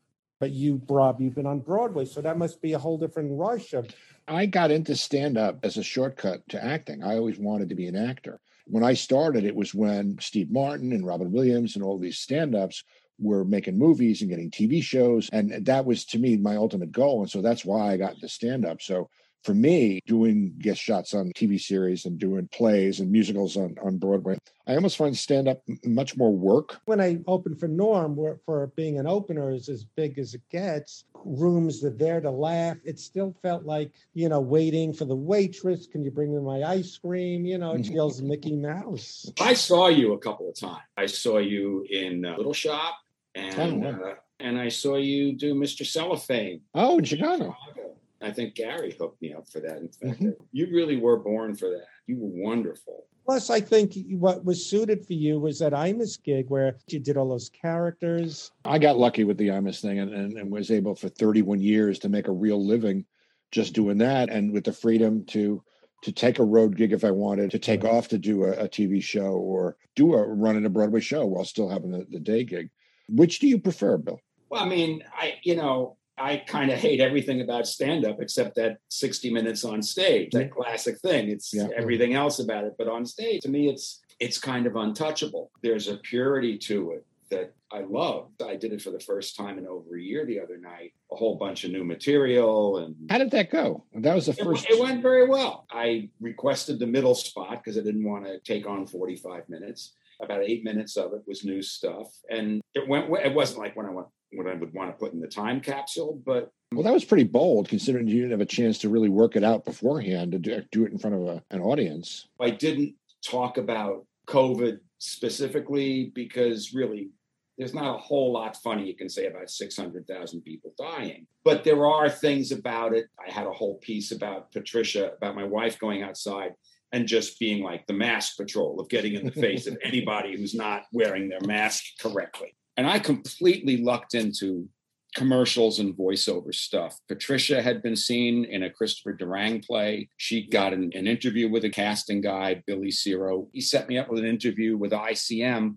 [0.42, 3.74] but you, Rob, you've been on Broadway, so that must be a whole different rush
[3.74, 3.86] of.
[4.26, 7.04] I got into stand up as a shortcut to acting.
[7.04, 8.40] I always wanted to be an actor.
[8.66, 12.56] When I started, it was when Steve Martin and Robin Williams and all these stand
[12.56, 12.82] ups
[13.22, 15.28] were making movies and getting TV shows.
[15.32, 17.20] And that was to me my ultimate goal.
[17.20, 18.82] And so that's why I got into stand up.
[18.82, 19.08] So
[19.42, 23.98] for me, doing guest shots on TV series and doing plays and musicals on, on
[23.98, 26.80] Broadway, I almost find stand up much more work.
[26.84, 31.04] When I opened for Norm, for being an opener is as big as it gets.
[31.24, 32.76] Rooms are there to laugh.
[32.84, 35.86] It still felt like, you know, waiting for the waitress.
[35.86, 37.44] Can you bring me my ice cream?
[37.44, 37.92] You know, it mm-hmm.
[37.92, 39.30] feels Mickey Mouse.
[39.40, 40.82] I saw you a couple of times.
[40.96, 42.96] I saw you in uh, Little Shop
[43.34, 43.84] and.
[43.84, 45.86] Oh, uh, and I saw you do Mr.
[45.86, 46.62] Cellophane.
[46.74, 47.56] Oh, in Chicago.
[47.68, 47.94] Chicago.
[48.20, 49.78] I think Gary hooked me up for that.
[49.78, 50.30] In fact, mm-hmm.
[50.52, 51.86] you really were born for that.
[52.06, 53.04] You were wonderful.
[53.24, 57.16] Plus, I think what was suited for you was that Imus gig where you did
[57.16, 58.50] all those characters.
[58.64, 62.00] I got lucky with the Imus thing and, and, and was able for 31 years
[62.00, 63.04] to make a real living
[63.52, 65.62] just doing that and with the freedom to
[66.02, 68.68] to take a road gig if I wanted, to take off to do a, a,
[68.68, 72.18] TV show or do a run in a Broadway show while still having the, the
[72.18, 72.70] day gig.
[73.14, 74.20] Which do you prefer, Bill?
[74.48, 78.56] Well, I mean, I you know, I kind of hate everything about stand up except
[78.56, 81.28] that 60 minutes on stage, that classic thing.
[81.28, 81.68] It's yeah.
[81.76, 82.74] everything else about it.
[82.78, 85.50] But on stage, to me, it's it's kind of untouchable.
[85.62, 88.28] There's a purity to it that I love.
[88.46, 90.92] I did it for the first time in over a year the other night.
[91.10, 93.84] A whole bunch of new material and how did that go?
[93.94, 94.66] That was the first.
[94.66, 95.66] It, it went very well.
[95.70, 99.94] I requested the middle spot because I didn't want to take on 45 minutes.
[100.22, 103.10] About eight minutes of it was new stuff, and it went.
[103.24, 105.60] It wasn't like when I went what I would want to put in the time
[105.60, 106.20] capsule.
[106.24, 109.36] But well, that was pretty bold considering you didn't have a chance to really work
[109.36, 112.28] it out beforehand to do, do it in front of a, an audience.
[112.40, 117.10] I didn't talk about COVID specifically because really
[117.58, 121.26] there's not a whole lot funny you can say about 600,000 people dying.
[121.44, 123.06] But there are things about it.
[123.24, 126.52] I had a whole piece about Patricia, about my wife going outside
[126.92, 130.54] and just being like the mask patrol of getting in the face of anybody who's
[130.54, 134.68] not wearing their mask correctly and I completely lucked into
[135.14, 136.98] commercials and voiceover stuff.
[137.06, 140.08] Patricia had been seen in a Christopher Durang play.
[140.16, 143.48] She got an, an, interview with a casting guy, Billy Ciro.
[143.52, 145.76] He set me up with an interview with ICM.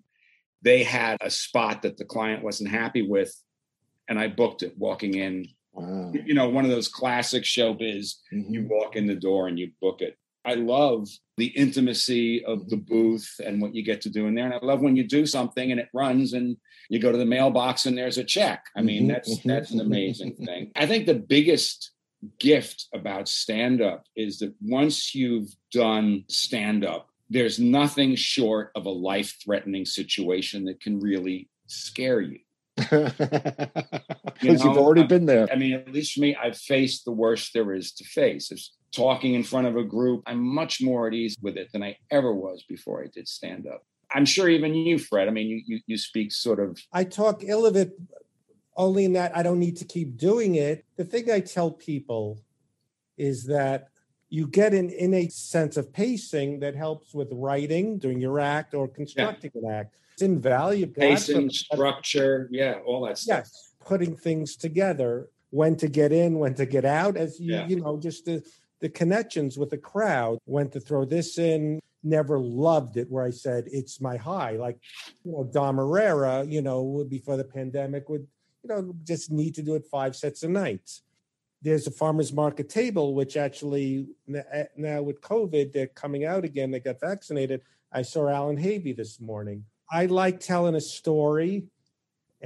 [0.61, 3.35] They had a spot that the client wasn't happy with,
[4.07, 5.47] and I booked it walking in.
[5.73, 6.13] Wow.
[6.13, 8.53] You know, one of those classic showbiz, mm-hmm.
[8.53, 10.17] you walk in the door and you book it.
[10.45, 14.45] I love the intimacy of the booth and what you get to do in there.
[14.45, 16.57] And I love when you do something and it runs and
[16.89, 18.65] you go to the mailbox and there's a check.
[18.75, 19.49] I mean, mm-hmm, that's mm-hmm.
[19.49, 20.71] that's an amazing thing.
[20.75, 21.91] I think the biggest
[22.39, 28.85] gift about stand up is that once you've done stand up, there's nothing short of
[28.85, 32.39] a life threatening situation that can really scare you.
[32.75, 33.13] Because
[34.41, 35.47] you have already I- been there.
[35.51, 38.51] I mean, at least for me, I've faced the worst there is to face.
[38.95, 40.23] Talking in front of a group.
[40.25, 43.67] I'm much more at ease with it than I ever was before I did stand
[43.67, 43.83] up.
[44.11, 45.27] I'm sure even you, Fred.
[45.27, 47.91] I mean, you you, you speak sort of I talk ill of it
[48.77, 50.85] only in that I don't need to keep doing it.
[50.97, 52.39] The thing I tell people
[53.17, 53.87] is that
[54.29, 58.87] you get an innate sense of pacing that helps with writing, doing your act, or
[58.87, 59.95] constructing an act.
[60.13, 60.93] It's invaluable.
[60.95, 63.39] Pacing, structure, yeah, all that stuff.
[63.45, 67.67] yes putting things together when to get in when to get out as you Yeah.
[67.67, 68.43] you know just the
[68.81, 73.31] the connections with the crowd went to throw this in never loved it where i
[73.31, 74.51] said it's my high.
[74.51, 74.77] Like
[75.23, 78.27] you know dom irrera you know before the pandemic would
[78.63, 81.01] you know just need to do it five sets a night
[81.61, 84.07] there's a farmers market table which actually
[84.51, 87.61] eh, now with covid they're coming out again they got vaccinated.
[87.91, 89.65] I saw allan havey this morning.
[89.91, 91.63] I like telling a story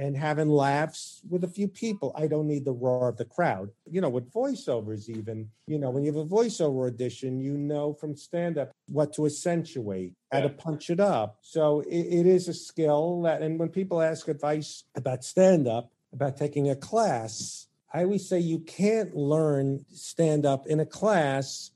[0.00, 2.10] and having laughs with a few people.
[2.16, 3.68] I don't need the roar of the crowd.
[3.84, 7.92] You know, with voiceovers, even, you know, when you have a voiceover audition, you know
[7.92, 11.36] from stand up what to accentuate, how to punch it up.
[11.42, 15.92] So it, it is a skill that, and when people ask advice about stand up,
[16.14, 21.72] about taking a class, I always say you can't learn stand up in a class.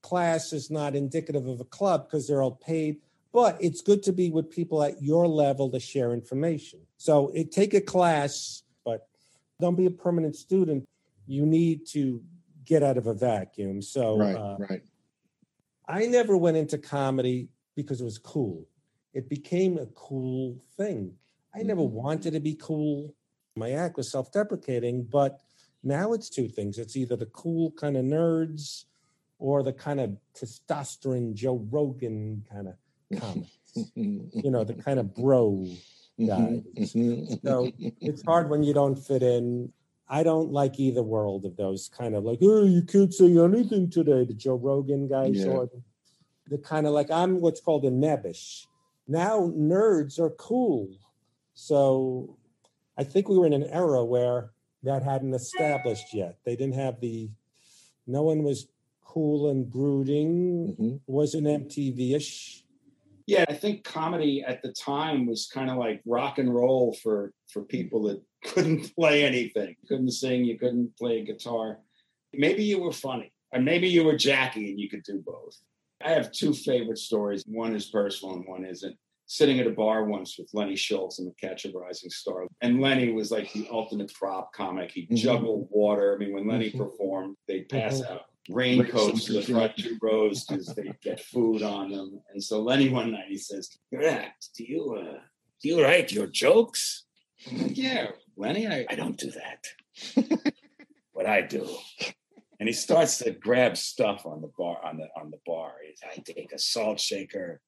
[0.00, 4.14] Class is not indicative of a club because they're all paid but it's good to
[4.14, 6.85] be with people at your level to share information.
[6.96, 9.08] So it, take a class, but
[9.60, 10.84] don't be a permanent student.
[11.26, 12.22] You need to
[12.64, 13.82] get out of a vacuum.
[13.82, 14.82] So right, uh, right.
[15.88, 18.66] I never went into comedy because it was cool.
[19.14, 21.14] It became a cool thing.
[21.54, 21.90] I never Mhm.
[21.90, 23.14] wanted to be cool.
[23.56, 25.40] My act was self deprecating, but
[25.82, 28.86] now it's two things it's either the cool kind of nerds
[29.38, 32.74] or the kind of testosterone Joe Rogan kind of
[33.20, 33.50] comics,
[33.94, 35.66] you know, the kind of bro
[36.18, 36.92] Mm-hmm, guys.
[36.94, 37.88] Mm-hmm, so mm-hmm.
[38.00, 39.72] it's hard when you don't fit in.
[40.08, 43.90] I don't like either world of those kind of like, oh, you can't say anything
[43.90, 45.48] today, the Joe Rogan guys, Yeah.
[45.48, 45.70] or
[46.48, 48.66] the, kind of like, I'm what's called a nebbish.
[49.08, 50.88] Now nerds are cool.
[51.54, 52.36] So
[52.96, 54.52] I think we were in an era where
[54.84, 56.38] that hadn't established yet.
[56.44, 57.30] They didn't have the,
[58.06, 58.68] no one was
[59.04, 61.00] cool and brooding, Mhm.
[61.06, 62.64] wasn't MTV ish.
[63.26, 67.32] Yeah, I think comedy at the time was kind of like rock and roll for
[67.52, 71.78] for people that couldn't play anything, couldn't sing, you couldn't play guitar.
[72.32, 75.56] Maybe you were funny, or maybe you were Jackie and you could do both.
[76.04, 77.42] I have two favorite stories.
[77.46, 78.96] One is personal and one isn't.
[79.28, 82.80] Sitting at a bar once with Lenny Schultz and the Catch a Rising Star, and
[82.80, 84.92] Lenny was like the ultimate prop comic.
[84.92, 85.16] He Mhm.
[85.16, 86.14] juggled water.
[86.14, 86.78] I mean, when Lenny Mhm.
[86.78, 88.10] performed, they'd pass Mhm.
[88.10, 92.20] out raincoats to the front two rows because they get food on them.
[92.32, 94.48] And so Lenny one night he says, "Correct.
[94.56, 95.18] Do you uh,
[95.62, 97.04] do you write your jokes?"
[97.50, 100.52] Like, "Yeah, Lenny, I, I don't do that.
[101.12, 101.68] what I do."
[102.58, 105.74] And he starts to grab stuff on the bar on the on the bar.
[105.86, 107.60] He's, I take a salt shaker.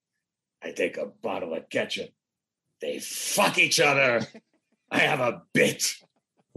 [0.63, 2.11] I take a bottle of ketchup.
[2.81, 4.27] They fuck each other.
[4.91, 5.95] I have a bit.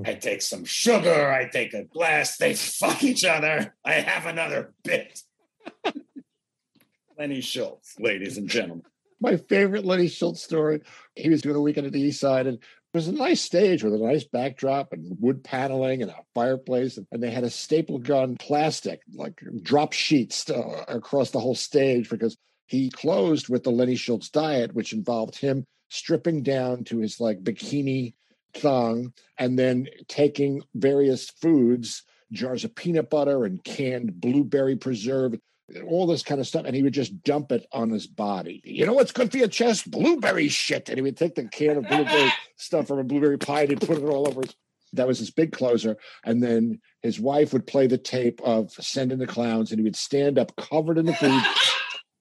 [0.06, 1.32] I take some sugar.
[1.32, 2.38] I take a glass.
[2.38, 3.76] They fuck each other.
[3.86, 5.20] I have another bit.
[7.18, 8.84] Lenny Schultz, ladies and gentlemen.
[9.20, 10.82] My favorite Lenny Schultz story.
[11.16, 13.84] He was doing a weekend at the East Side, and it was a nice stage
[13.84, 16.98] with a nice backdrop and wood paneling and a fireplace.
[17.12, 22.10] And they had a staple gun plastic, like drop sheets uh, across the whole stage
[22.10, 22.36] because
[22.66, 27.44] he closed with the Lenny Schultz diet, which involved him stripping down to his like
[27.44, 28.14] bikini
[28.54, 35.36] thong and then taking various foods, jars of peanut butter and canned blueberry preserve
[35.88, 38.62] all this kind of stuff, and he would just dump it on his body.
[38.64, 39.90] You know what's good for your chest?
[39.90, 40.90] Blueberry shit.
[40.90, 43.82] And he would take the can of blueberry stuff from a blueberry pie and he'd
[43.82, 44.56] put it all over his.
[44.94, 45.96] That was his big closer.
[46.26, 49.84] And then his wife would play the tape of Send in the Clowns, and he
[49.84, 51.42] would stand up covered in the food.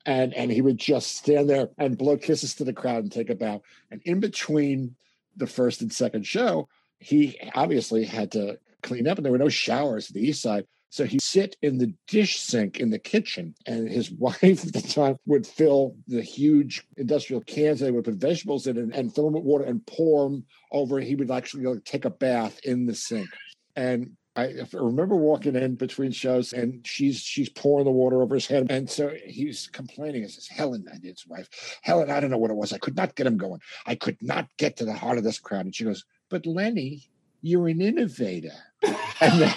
[0.07, 3.29] And, and he would just stand there and blow kisses to the crowd and take
[3.29, 3.63] a bow.
[3.91, 4.95] And in between
[5.41, 6.69] the first and second show,
[7.01, 10.67] he obviously had to clean up, and there were no showers at the east side.
[10.91, 14.83] So he'd sit in the dish sink in the kitchen, and his wife at the
[14.83, 17.81] time would fill the huge industrial cans.
[17.81, 21.01] They would put vegetables in and, and fill them with water and pour them over.
[21.01, 23.29] He would actually like, take a bath in the sink.
[23.77, 28.47] And I remember walking in between shows, and she's she's pouring the water over his
[28.47, 30.23] head, and so he's complaining.
[30.23, 31.49] He says, "Helen, and his wife,
[31.83, 32.73] Helen, I don't know what it was.
[32.73, 33.61] I could not get him going.
[33.87, 37.11] I could not get to the heart of this crowd." And she goes, "But Lenny,
[37.43, 38.55] you're an innovator."
[39.21, 39.55] and, then,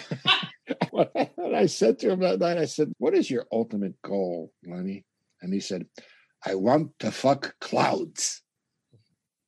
[1.38, 5.06] and I said to him that night, I said, "What is your ultimate goal, Lenny?"
[5.44, 5.86] And he said,
[6.44, 8.42] "I want to fuck clouds."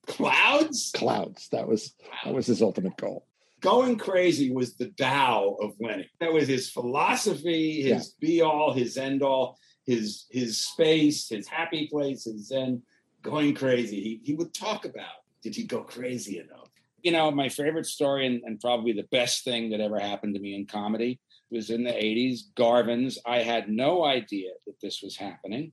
[0.06, 0.92] Clouds?
[0.96, 1.50] Clouds.
[1.50, 3.26] That was that was his ultimate goal.
[3.65, 6.08] Going crazy was the Tao of winning.
[6.19, 11.88] That was his philosophy, his be all, his end all, his his space, his happy
[11.88, 12.84] place, his zen.
[13.23, 14.01] Going crazy.
[14.01, 15.25] He he would talk about.
[15.41, 16.69] Did he go crazy enough?
[17.01, 20.41] You know, my favorite story and, and probably the best thing that ever happened to
[20.41, 22.41] me in comedy was in the 80s.
[22.54, 23.17] Garvin's.
[23.25, 25.71] I had no idea that this was happening.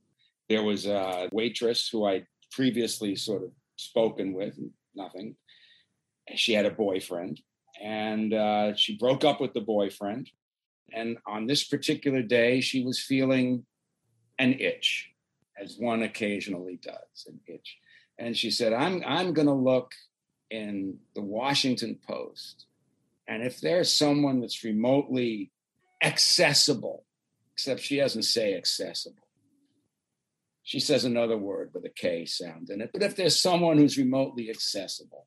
[0.48, 4.58] There was a waitress who I previously sort of spoken with,
[4.94, 5.36] nothing.
[6.36, 7.40] She had a boyfriend
[7.82, 10.30] and uh, she broke up with the boyfriend.
[10.94, 13.66] And on this particular day, she was feeling
[14.38, 15.10] an itch,
[15.60, 17.78] as one occasionally does, an itch.
[18.18, 19.92] And she said, I'm, I'm going to look
[20.50, 22.66] in the Washington Post.
[23.26, 25.50] And if there's someone that's remotely
[26.04, 27.04] accessible,
[27.54, 29.26] except she doesn't say accessible,
[30.62, 32.90] she says another word with a K sound in it.
[32.92, 35.26] But if there's someone who's remotely accessible,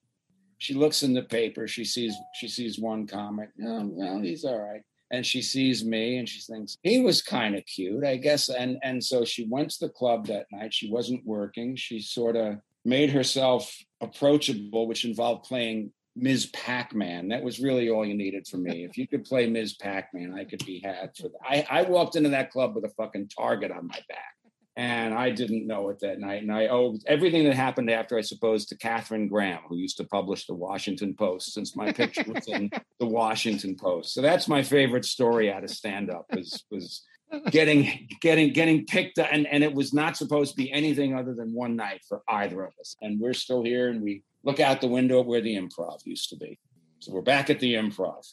[0.57, 1.67] she looks in the paper.
[1.67, 3.49] She sees she sees one comic.
[3.63, 4.81] Oh, well, he's all right.
[5.11, 8.49] And she sees me, and she thinks he was kind of cute, I guess.
[8.49, 10.73] And and so she went to the club that night.
[10.73, 11.75] She wasn't working.
[11.75, 16.47] She sort of made herself approachable, which involved playing Ms.
[16.47, 17.29] Pac-Man.
[17.29, 18.85] That was really all you needed from me.
[18.85, 19.75] If you could play Ms.
[19.75, 21.39] Pac-Man, I could be had for that.
[21.43, 24.34] I, I walked into that club with a fucking target on my back
[24.77, 26.41] and I didn't know it that night.
[26.41, 30.03] And I owe everything that happened after, I suppose, to Katharine Graham, who used to
[30.03, 34.13] publish the Washington Post, since my picture was in the Washington Post.
[34.13, 37.03] So that's my favorite story out of stand up was was
[37.51, 41.33] getting getting getting picked up, and and it was not supposed to be anything other
[41.33, 42.97] than one night for either of us.
[43.01, 46.35] And we're still here, and we look out the window where the improv used to
[46.35, 46.59] be.
[46.99, 48.25] So we're back at the improv.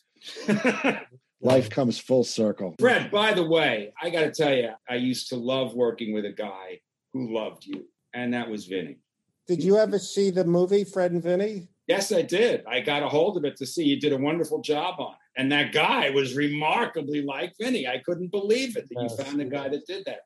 [1.42, 2.74] Life comes full circle.
[2.78, 6.24] Fred, by the way, I got to tell you, I used to love working with
[6.24, 6.80] a guy
[7.12, 8.98] who loved you, and that was Vinny.
[9.48, 11.66] Did you ever see the movie Fred and Vinny?
[11.88, 12.64] Yes, I did.
[12.66, 13.82] I got a hold of it to see.
[13.82, 15.18] You did a wonderful job on it.
[15.40, 17.88] And that guy was remarkably like Vinny.
[17.88, 19.20] I couldn't believe it that you Yes.
[19.20, 20.20] found a guy that did that.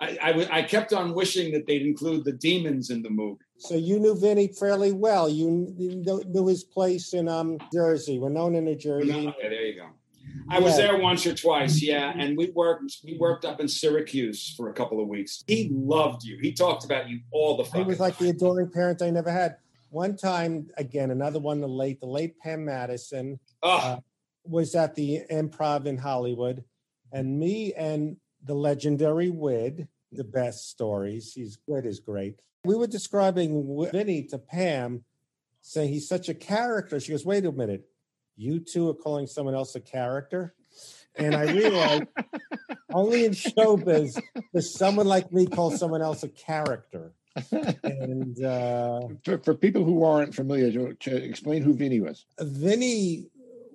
[0.00, 3.40] I, I, w- I kept on wishing that they'd include the demons in the movie.
[3.58, 5.28] So you knew Vinny fairly well.
[5.28, 9.12] You kn- kn- knew his place in um Jersey, Wenonah, New Jersey.
[9.28, 9.88] Okay, there you go.
[10.48, 10.88] I was Yeah.
[10.88, 12.20] there once or twice, yeah, mm-hmm.
[12.20, 12.96] and we worked.
[13.04, 15.42] We worked up in Syracuse for a couple of weeks.
[15.46, 16.38] He loved you.
[16.40, 17.82] He talked about you all the time.
[17.82, 19.56] He was like the adoring parent I never had.
[19.90, 24.00] One time, again, another one, the late, the late Pam Matteson Oh,
[24.44, 26.64] was at the Improv in Hollywood,
[27.12, 31.32] and me and the legendary Wid, the best stories.
[31.32, 32.40] He's Wid is great.
[32.64, 35.04] We were describing Vinny to Pam,
[35.62, 36.98] saying he's such a character.
[37.00, 37.88] She goes, "Wait a minute,
[38.36, 40.54] you two are calling someone else a character,"
[41.16, 42.04] and I realized
[42.92, 44.20] only in showbiz
[44.52, 47.12] does someone like me call someone else a character.
[47.82, 52.26] And uh, For, for people who aren't familiar, to, to explain who Vinny was.
[52.38, 53.26] Vinny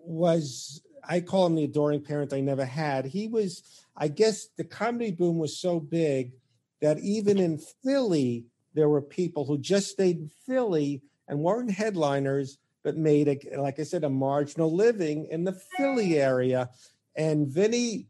[0.06, 3.06] was I call him the adoring parent I never had.
[3.06, 3.64] He was,
[3.98, 6.34] I guess the comedy boom was so big
[6.82, 8.46] that even in Philly,
[8.76, 13.80] there were people who just stayed in Philly and weren't headliners, but made a like
[13.80, 16.70] I said, a marginal living in the Philly area.
[17.16, 18.08] And Vinny,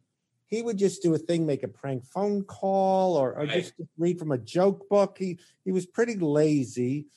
[0.47, 3.53] he would just do a thing, make a prank phone call or, or Right.
[3.53, 5.17] just read from a joke book.
[5.17, 7.08] He he was pretty lazy.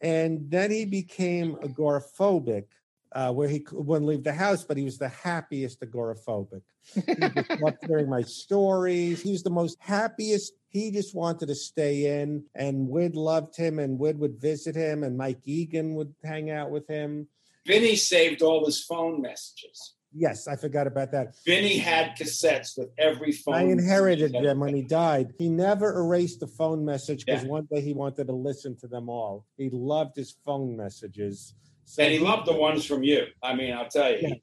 [0.00, 2.64] And then he became agoraphobic,
[3.12, 6.62] uh, where he wouldn't leave the house, but he was the happiest agoraphobic.
[7.06, 9.22] He loved hearing my stories.
[9.22, 10.54] He was the most happiest.
[10.72, 15.04] He just wanted to stay in, and Wid loved him, and Wid would visit him,
[15.04, 17.28] and Mike Egan would hang out with him.
[17.66, 19.94] Vinny saved all his phone messages.
[20.14, 21.34] Yes, I forgot about that.
[21.46, 23.54] Vinny had cassettes with every phone.
[23.54, 25.32] I inherited them when he died.
[25.38, 27.50] He never erased the phone message because Yeah.
[27.50, 29.46] one day he wanted to listen to them all.
[29.56, 31.54] He loved his phone messages.
[31.84, 33.26] So And he loved the ones from you.
[33.42, 34.18] I mean, I'll tell you.
[34.22, 34.34] Yeah.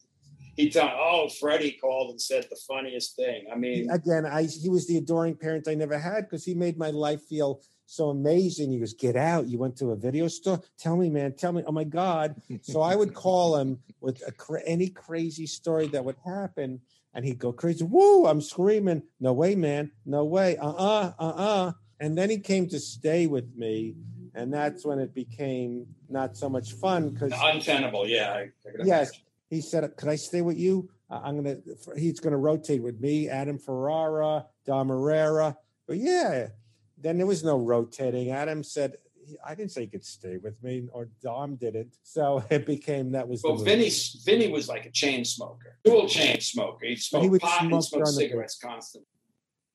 [0.60, 3.46] He, oh, Freddie called and said the funniest thing.
[3.50, 6.78] I mean, again, I he was the adoring parent I never had because he made
[6.78, 8.70] my life feel so amazing.
[8.70, 9.48] He goes, "Get out!
[9.48, 10.60] You went to a video store.
[10.78, 11.32] Tell me, man.
[11.32, 11.64] Tell me.
[11.66, 16.04] Oh my god!" So I would call him with a, cra- any crazy story that
[16.04, 16.82] would happen,
[17.14, 17.86] and he'd go crazy.
[17.86, 18.26] Woo!
[18.26, 19.04] I'm screaming.
[19.22, 19.92] No way, man.
[20.06, 20.58] No way.
[20.58, 21.72] Uh uh-uh, uh uh.
[22.02, 23.96] And then he came to stay with me,
[24.36, 28.06] and that's when it became not so much fun because untenable.
[28.06, 28.34] Yeah.
[28.34, 28.50] I, I
[28.84, 29.12] Yes.
[29.50, 30.90] He said, "Could I stay with you?
[31.10, 31.58] I'm gonna."
[31.98, 35.58] He's gonna rotate with me, Adam Ferrara, Dom Irrera.
[35.88, 36.50] But yeah,
[36.98, 38.30] then there was no rotating.
[38.30, 38.98] Adam said,
[39.44, 43.28] "I didn't say he could stay with me, or Dom didn't." So it became that
[43.28, 43.42] was.
[43.44, 43.58] Well.
[43.58, 43.92] Vinny,
[44.24, 46.86] Vinny was like a chain smoker, dual chain smoker.
[46.86, 49.08] He smoked would pot and smoked cigarettes constantly.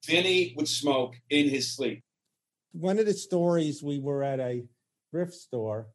[0.06, 2.04] Vinny would smoke in his sleep.
[2.72, 4.64] One of the stories we were at a
[5.10, 5.88] thrift store,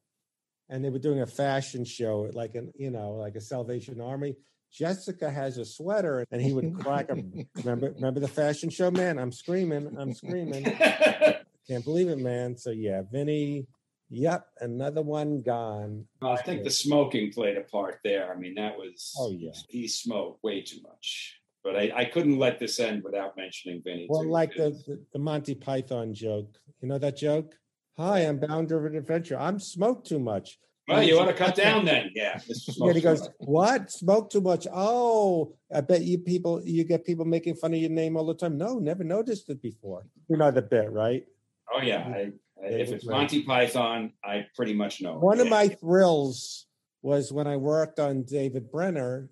[0.69, 4.35] and they were doing a fashion show, like an you know, like a Salvation Army.
[4.71, 7.23] Jessica has a sweater, and he would crack a.
[7.55, 9.17] remember, remember the fashion show, man?
[9.17, 10.63] I'm screaming, I'm screaming.
[11.67, 12.57] Can't believe it, man.
[12.57, 13.67] So yeah, Vinny.
[14.11, 16.05] Yep, another one gone.
[16.19, 18.33] Well, I think the smoking played a part there.
[18.33, 19.15] I mean, that was.
[19.19, 19.51] Oh, yeah.
[19.67, 21.39] He smoked way too much.
[21.63, 24.07] But I, I couldn't let this end without mentioning Vinny.
[24.09, 26.57] Well, too, like the, the the Monty Python joke.
[26.81, 27.53] You know that joke?
[27.99, 29.37] Hi, I'm bound for an adventure.
[29.37, 30.57] I'm smoked too much.
[30.87, 32.11] Well, you want to cut down then.
[32.15, 32.39] Yeah.
[32.77, 33.91] Yeah, he goes, "What?
[33.91, 34.67] Smoke too much?
[34.73, 38.33] Oh, I bet you people you get people making fun of your name all the
[38.33, 38.57] time.
[38.57, 40.05] No, never noticed it before.
[40.29, 41.25] You know the bit, right?
[41.73, 42.07] Oh yeah.
[42.07, 42.31] I,
[42.63, 45.19] I- if it's Monty Python, I pretty much know.
[45.19, 46.67] One of my thrills
[47.01, 49.29] was when I worked on David Brenner.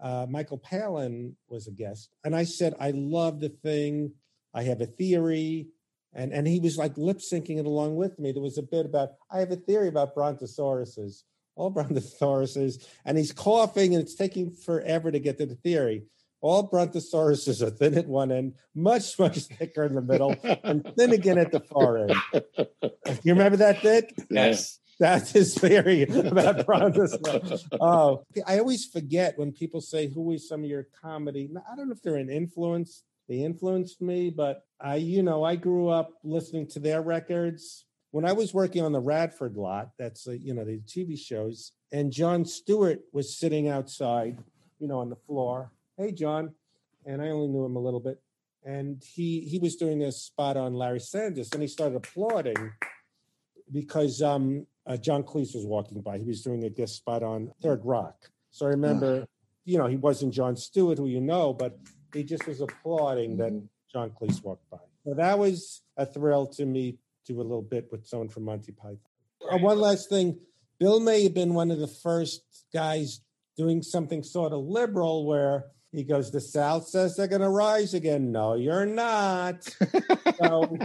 [0.00, 4.12] Uh, Michael Palin was a guest, and I said, "I love the thing.
[4.52, 5.68] I have a theory."
[6.12, 8.32] And, and he was like lip syncing it along with me.
[8.32, 11.22] There was a bit about, I have a theory about brontosauruses,
[11.56, 16.04] all brontosauruses, and he's coughing and it's taking forever to get to the theory.
[16.42, 20.34] All brontosauruses are thin at one end, much, much thicker in the middle,
[20.64, 22.14] and thin again at the far end.
[23.24, 24.12] You remember that bit?
[24.30, 24.78] Yes.
[25.00, 27.66] That's his theory about Brontosaurus.
[27.80, 31.88] Oh, I always forget when people say, "Who is some of your comedy?" I don't
[31.88, 33.02] know if they're an influence.
[33.30, 37.84] They influenced me, but I, you know, I grew up listening to their records.
[38.10, 41.70] When I was working on the Radford lot, that's uh, you know the TV shows,
[41.92, 44.36] and Jon Stewart was sitting outside,
[44.80, 45.70] you know, on the floor.
[45.96, 46.56] Hey, John,
[47.06, 48.20] and I only knew him a little bit,
[48.64, 52.72] and he he was doing a spot on Larry Sanders, and he started applauding
[53.70, 56.18] because um, uh, John Cleese was walking by.
[56.18, 58.28] He was doing a guest spot on Third Rock.
[58.50, 59.24] So I remember,
[59.64, 61.78] you know, he wasn't Jon Stewart, who you know, but
[62.12, 63.52] he just was applauding that
[63.92, 64.78] John Cleese walked by.
[65.04, 66.98] So that was a thrill to me.
[67.26, 68.98] To do a little bit with someone from Monty Python.
[69.50, 70.38] Uh, one last thing,
[70.78, 72.42] Bill may have been one of the first
[72.72, 73.20] guys
[73.58, 77.92] doing something sort of liberal where he goes, "The South says they're going to rise
[77.92, 79.64] again." No, you're not.
[80.38, 80.78] so,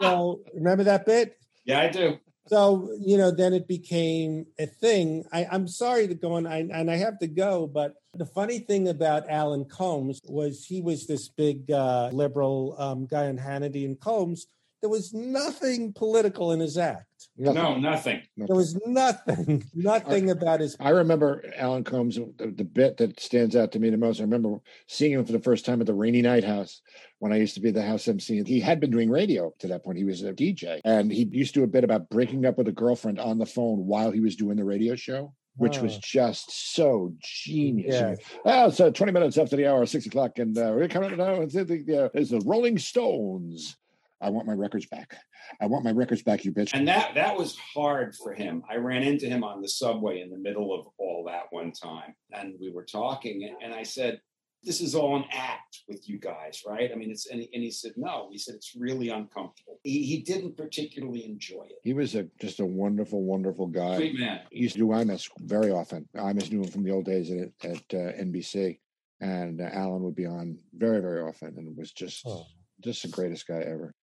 [0.00, 1.38] so remember that bit?
[1.64, 2.18] Yeah, I do.
[2.48, 5.24] So, you know, then it became a thing.
[5.32, 8.60] I, I'm sorry to go on, I, and I have to go, but the funny
[8.60, 13.84] thing about Alan Colmes was he was this big uh, liberal um, guy on Hannity
[13.84, 14.46] and Colmes.
[14.80, 17.17] There was nothing political in his act.
[17.38, 18.22] No, nothing.
[18.36, 20.76] There was nothing, nothing about his.
[20.80, 24.18] I remember Alan Colmes, the, the bit that stands out to me the most.
[24.18, 24.58] I remember
[24.88, 26.82] seeing him for the first time at the Rainy Night House
[27.20, 28.42] when I used to be the house MC.
[28.42, 29.98] He had been doing radio to that point.
[29.98, 32.68] He was a DJ, and he used to do a bit about breaking up with
[32.68, 35.32] a girlfriend on the phone while he was doing the radio show.
[35.56, 37.96] Which was just so genius.
[37.96, 38.14] Yeah.
[38.44, 41.18] Oh, it's uh, 20 minutes after the hour, six o'clock, and uh, we're coming out
[41.18, 41.40] now.
[41.40, 43.76] It's the, the, it's the Rolling Stones.
[44.20, 45.14] I want my records back.
[45.60, 46.70] I want my records back, you bitch.
[46.74, 48.62] And that that was hard for him.
[48.68, 52.14] I ran into him on the subway in the middle of all that one time,
[52.32, 54.20] and we were talking, and I said,
[54.64, 57.62] "This is all an act with you guys, right?" I mean, it's and he, and
[57.62, 61.78] he said, "No." He said, "It's really uncomfortable." He, he didn't particularly enjoy it.
[61.84, 63.96] He was a just a wonderful, wonderful guy.
[63.96, 64.40] Sweet man.
[64.50, 66.08] He used to do Imus very often.
[66.16, 68.80] Imus knew him from the old days at, at uh, NBC,
[69.20, 72.46] and uh, Alan would be on very, very often, and was just Oh.
[72.82, 73.94] just the greatest guy ever.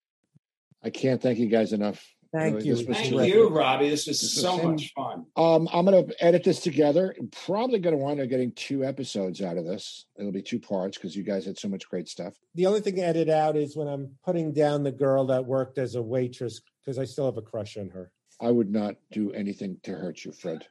[0.85, 2.05] I can't thank you guys enough.
[2.31, 2.75] Thank Really, you.
[2.75, 3.33] this was Thank terrific.
[3.33, 3.89] you, Robbie.
[3.89, 4.71] This was This so fun.
[4.71, 5.25] much fun.
[5.35, 7.15] Um, I'm going to edit this together.
[7.31, 10.05] Probably going to wind up getting two episodes out of this.
[10.19, 12.35] It'll be two parts because you guys had so much great stuff.
[12.53, 15.77] The only thing to edit out is when I'm putting down the girl that worked
[15.77, 18.11] as a waitress because I still have a crush on her.
[18.41, 20.67] I would not do anything to hurt you, Fred.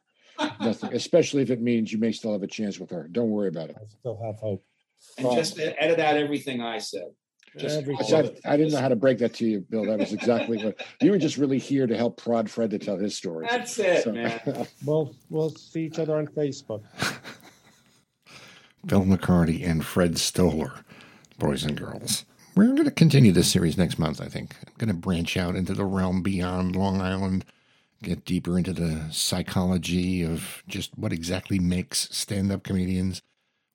[0.61, 3.09] Nothing, especially if it means you may still have a chance with her.
[3.11, 3.77] Don't worry about it.
[3.81, 4.65] I still have hope.
[5.17, 7.09] And just edit out everything I said.
[7.57, 9.85] Just I, said- I didn't know how to break that to you, Bill.
[9.85, 12.97] That was exactly what you were just really here to help prod Fred to tell
[12.99, 13.47] his story.
[13.49, 14.41] That's it, So- man.
[14.85, 16.83] We'll we'll see each other on Facebook.
[18.87, 20.73] Bill McCarty and Fred Stoller,
[21.39, 22.25] boys and girls.
[22.55, 24.55] We're going to continue this series next month, I think.
[24.67, 27.45] I'm going to branch out into the realm beyond Long Island,
[28.03, 33.23] get deeper into the psychology of just what exactly makes stand up comedians,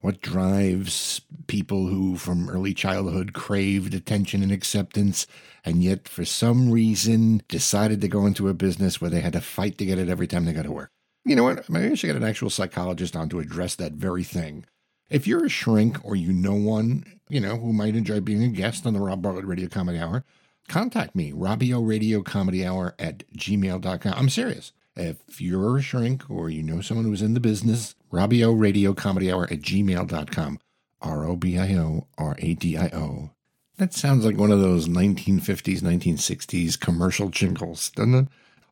[0.01, 5.27] what drives people who from early childhood craved attention and acceptance,
[5.65, 9.41] and yet for some reason decided to go into a business where they had to
[9.41, 10.91] fight to get it every time they got to work.
[11.25, 11.69] You know what?
[11.69, 14.65] Maybe I should get an actual psychologist on to address that very thing.
[15.09, 18.47] If you're a shrink or you know one, you know, who might enjoy being a
[18.47, 20.23] guest on the Rob Bartlett Radio Comedy Hour,
[20.67, 24.13] contact me, Robio Radio Comedy Hour at gmail.com.
[24.15, 24.71] I'm serious.
[24.95, 29.31] If you're a shrink or you know someone who's in the business, Robio Radio Comedy
[29.31, 30.59] Hour at gmail.com.
[31.01, 33.31] R O B I O R A D I O.
[33.77, 38.27] That sounds like one of those 1950s, 1960s commercial jingles, doesn't it?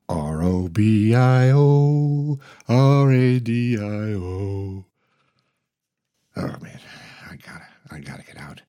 [0.10, 4.86] R O B I O R A D I O.
[6.36, 6.80] Oh man,
[7.30, 8.62] I gotta, I gotta get out.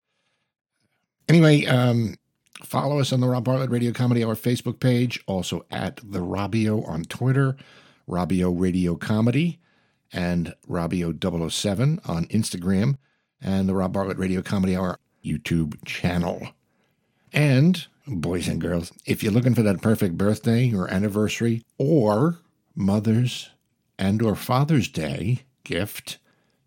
[1.28, 2.14] Anyway, um,
[2.62, 6.86] follow us on the Rob Bartlett Radio Comedy Hour Facebook page, also at the Robio
[6.88, 7.56] on Twitter,
[8.08, 9.60] Robio Radio Comedy,
[10.12, 12.96] and Robio 007 on Instagram,
[13.40, 16.48] and the Rob Bartlett Radio Comedy Hour YouTube channel.
[17.32, 22.38] And boys and girls, if you're looking for that perfect birthday or anniversary or
[22.74, 23.50] Mother's
[23.98, 26.18] and or Father's Day gift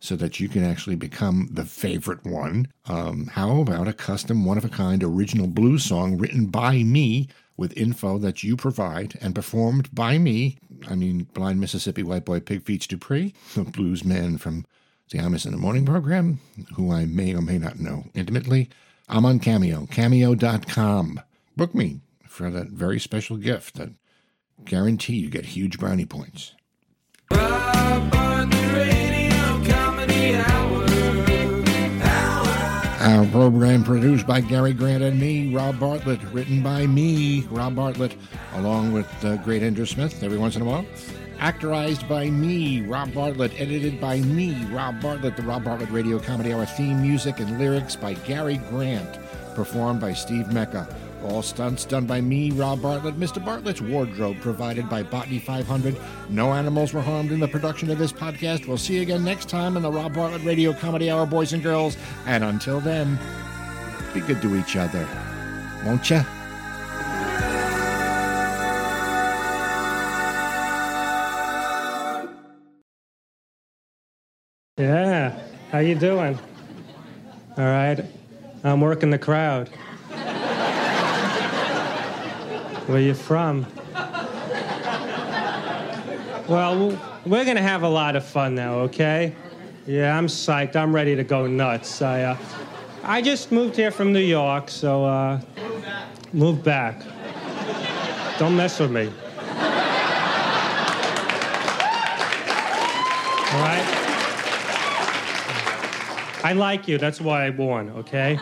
[0.01, 4.57] so that you can actually become the favorite one, um, how about a custom one
[4.57, 9.35] of a kind original blues song written by me with info that you provide and
[9.35, 10.57] performed by me?
[10.89, 14.65] I mean, blind Mississippi white boy Pig Dupree, the blues man from
[15.11, 16.39] the Imus in the Morning program,
[16.75, 18.69] who I may or may not know intimately.
[19.07, 21.21] I'm on Cameo, cameo.com.
[21.55, 23.91] Book me for that very special gift that
[24.65, 26.55] guarantee you get huge brownie points.
[27.29, 28.60] Comedy Hour.
[33.01, 38.15] Our program produced by Gary Grant and me, Rob Bartlett, written by me, Rob Bartlett,
[38.53, 40.85] along with uh, Great Andrew Smith every once in a while.
[41.39, 46.53] Actorized by me, Rob Bartlett, edited by me, Rob Bartlett, the Rob Bartlett Radio Comedy
[46.53, 49.17] Hour theme music and lyrics by Gary Grant,
[49.55, 50.87] performed by Steve Mecca.
[51.23, 53.19] All stunts done by me, Rob Bartlett.
[53.19, 53.43] Mr.
[53.43, 55.95] Bartlett's wardrobe provided by Botany 500.
[56.29, 58.67] No animals were harmed in the production of this podcast.
[58.67, 61.61] We'll see you again next time on the Rob Bartlett Radio Comedy Hour, boys and
[61.61, 61.95] girls.
[62.25, 63.19] And until then,
[64.13, 65.07] be good to each other,
[65.85, 66.21] won't you?
[74.77, 75.39] Yeah.
[75.71, 76.39] How you doing?
[77.57, 78.03] All right.
[78.63, 79.69] I'm working the crowd.
[82.87, 83.65] Where you from?
[86.47, 89.33] Well, we're gonna have a lot of fun now, okay?
[89.85, 90.75] Yeah, I'm psyched.
[90.75, 92.01] I'm ready to go nuts.
[92.01, 92.37] I, uh,
[93.03, 95.39] I just moved here from New York, so uh,
[96.33, 97.01] move back.
[98.37, 99.07] Don't mess with me.
[103.53, 103.85] All right?
[106.43, 106.97] I like you.
[106.97, 108.39] That's why I won, okay?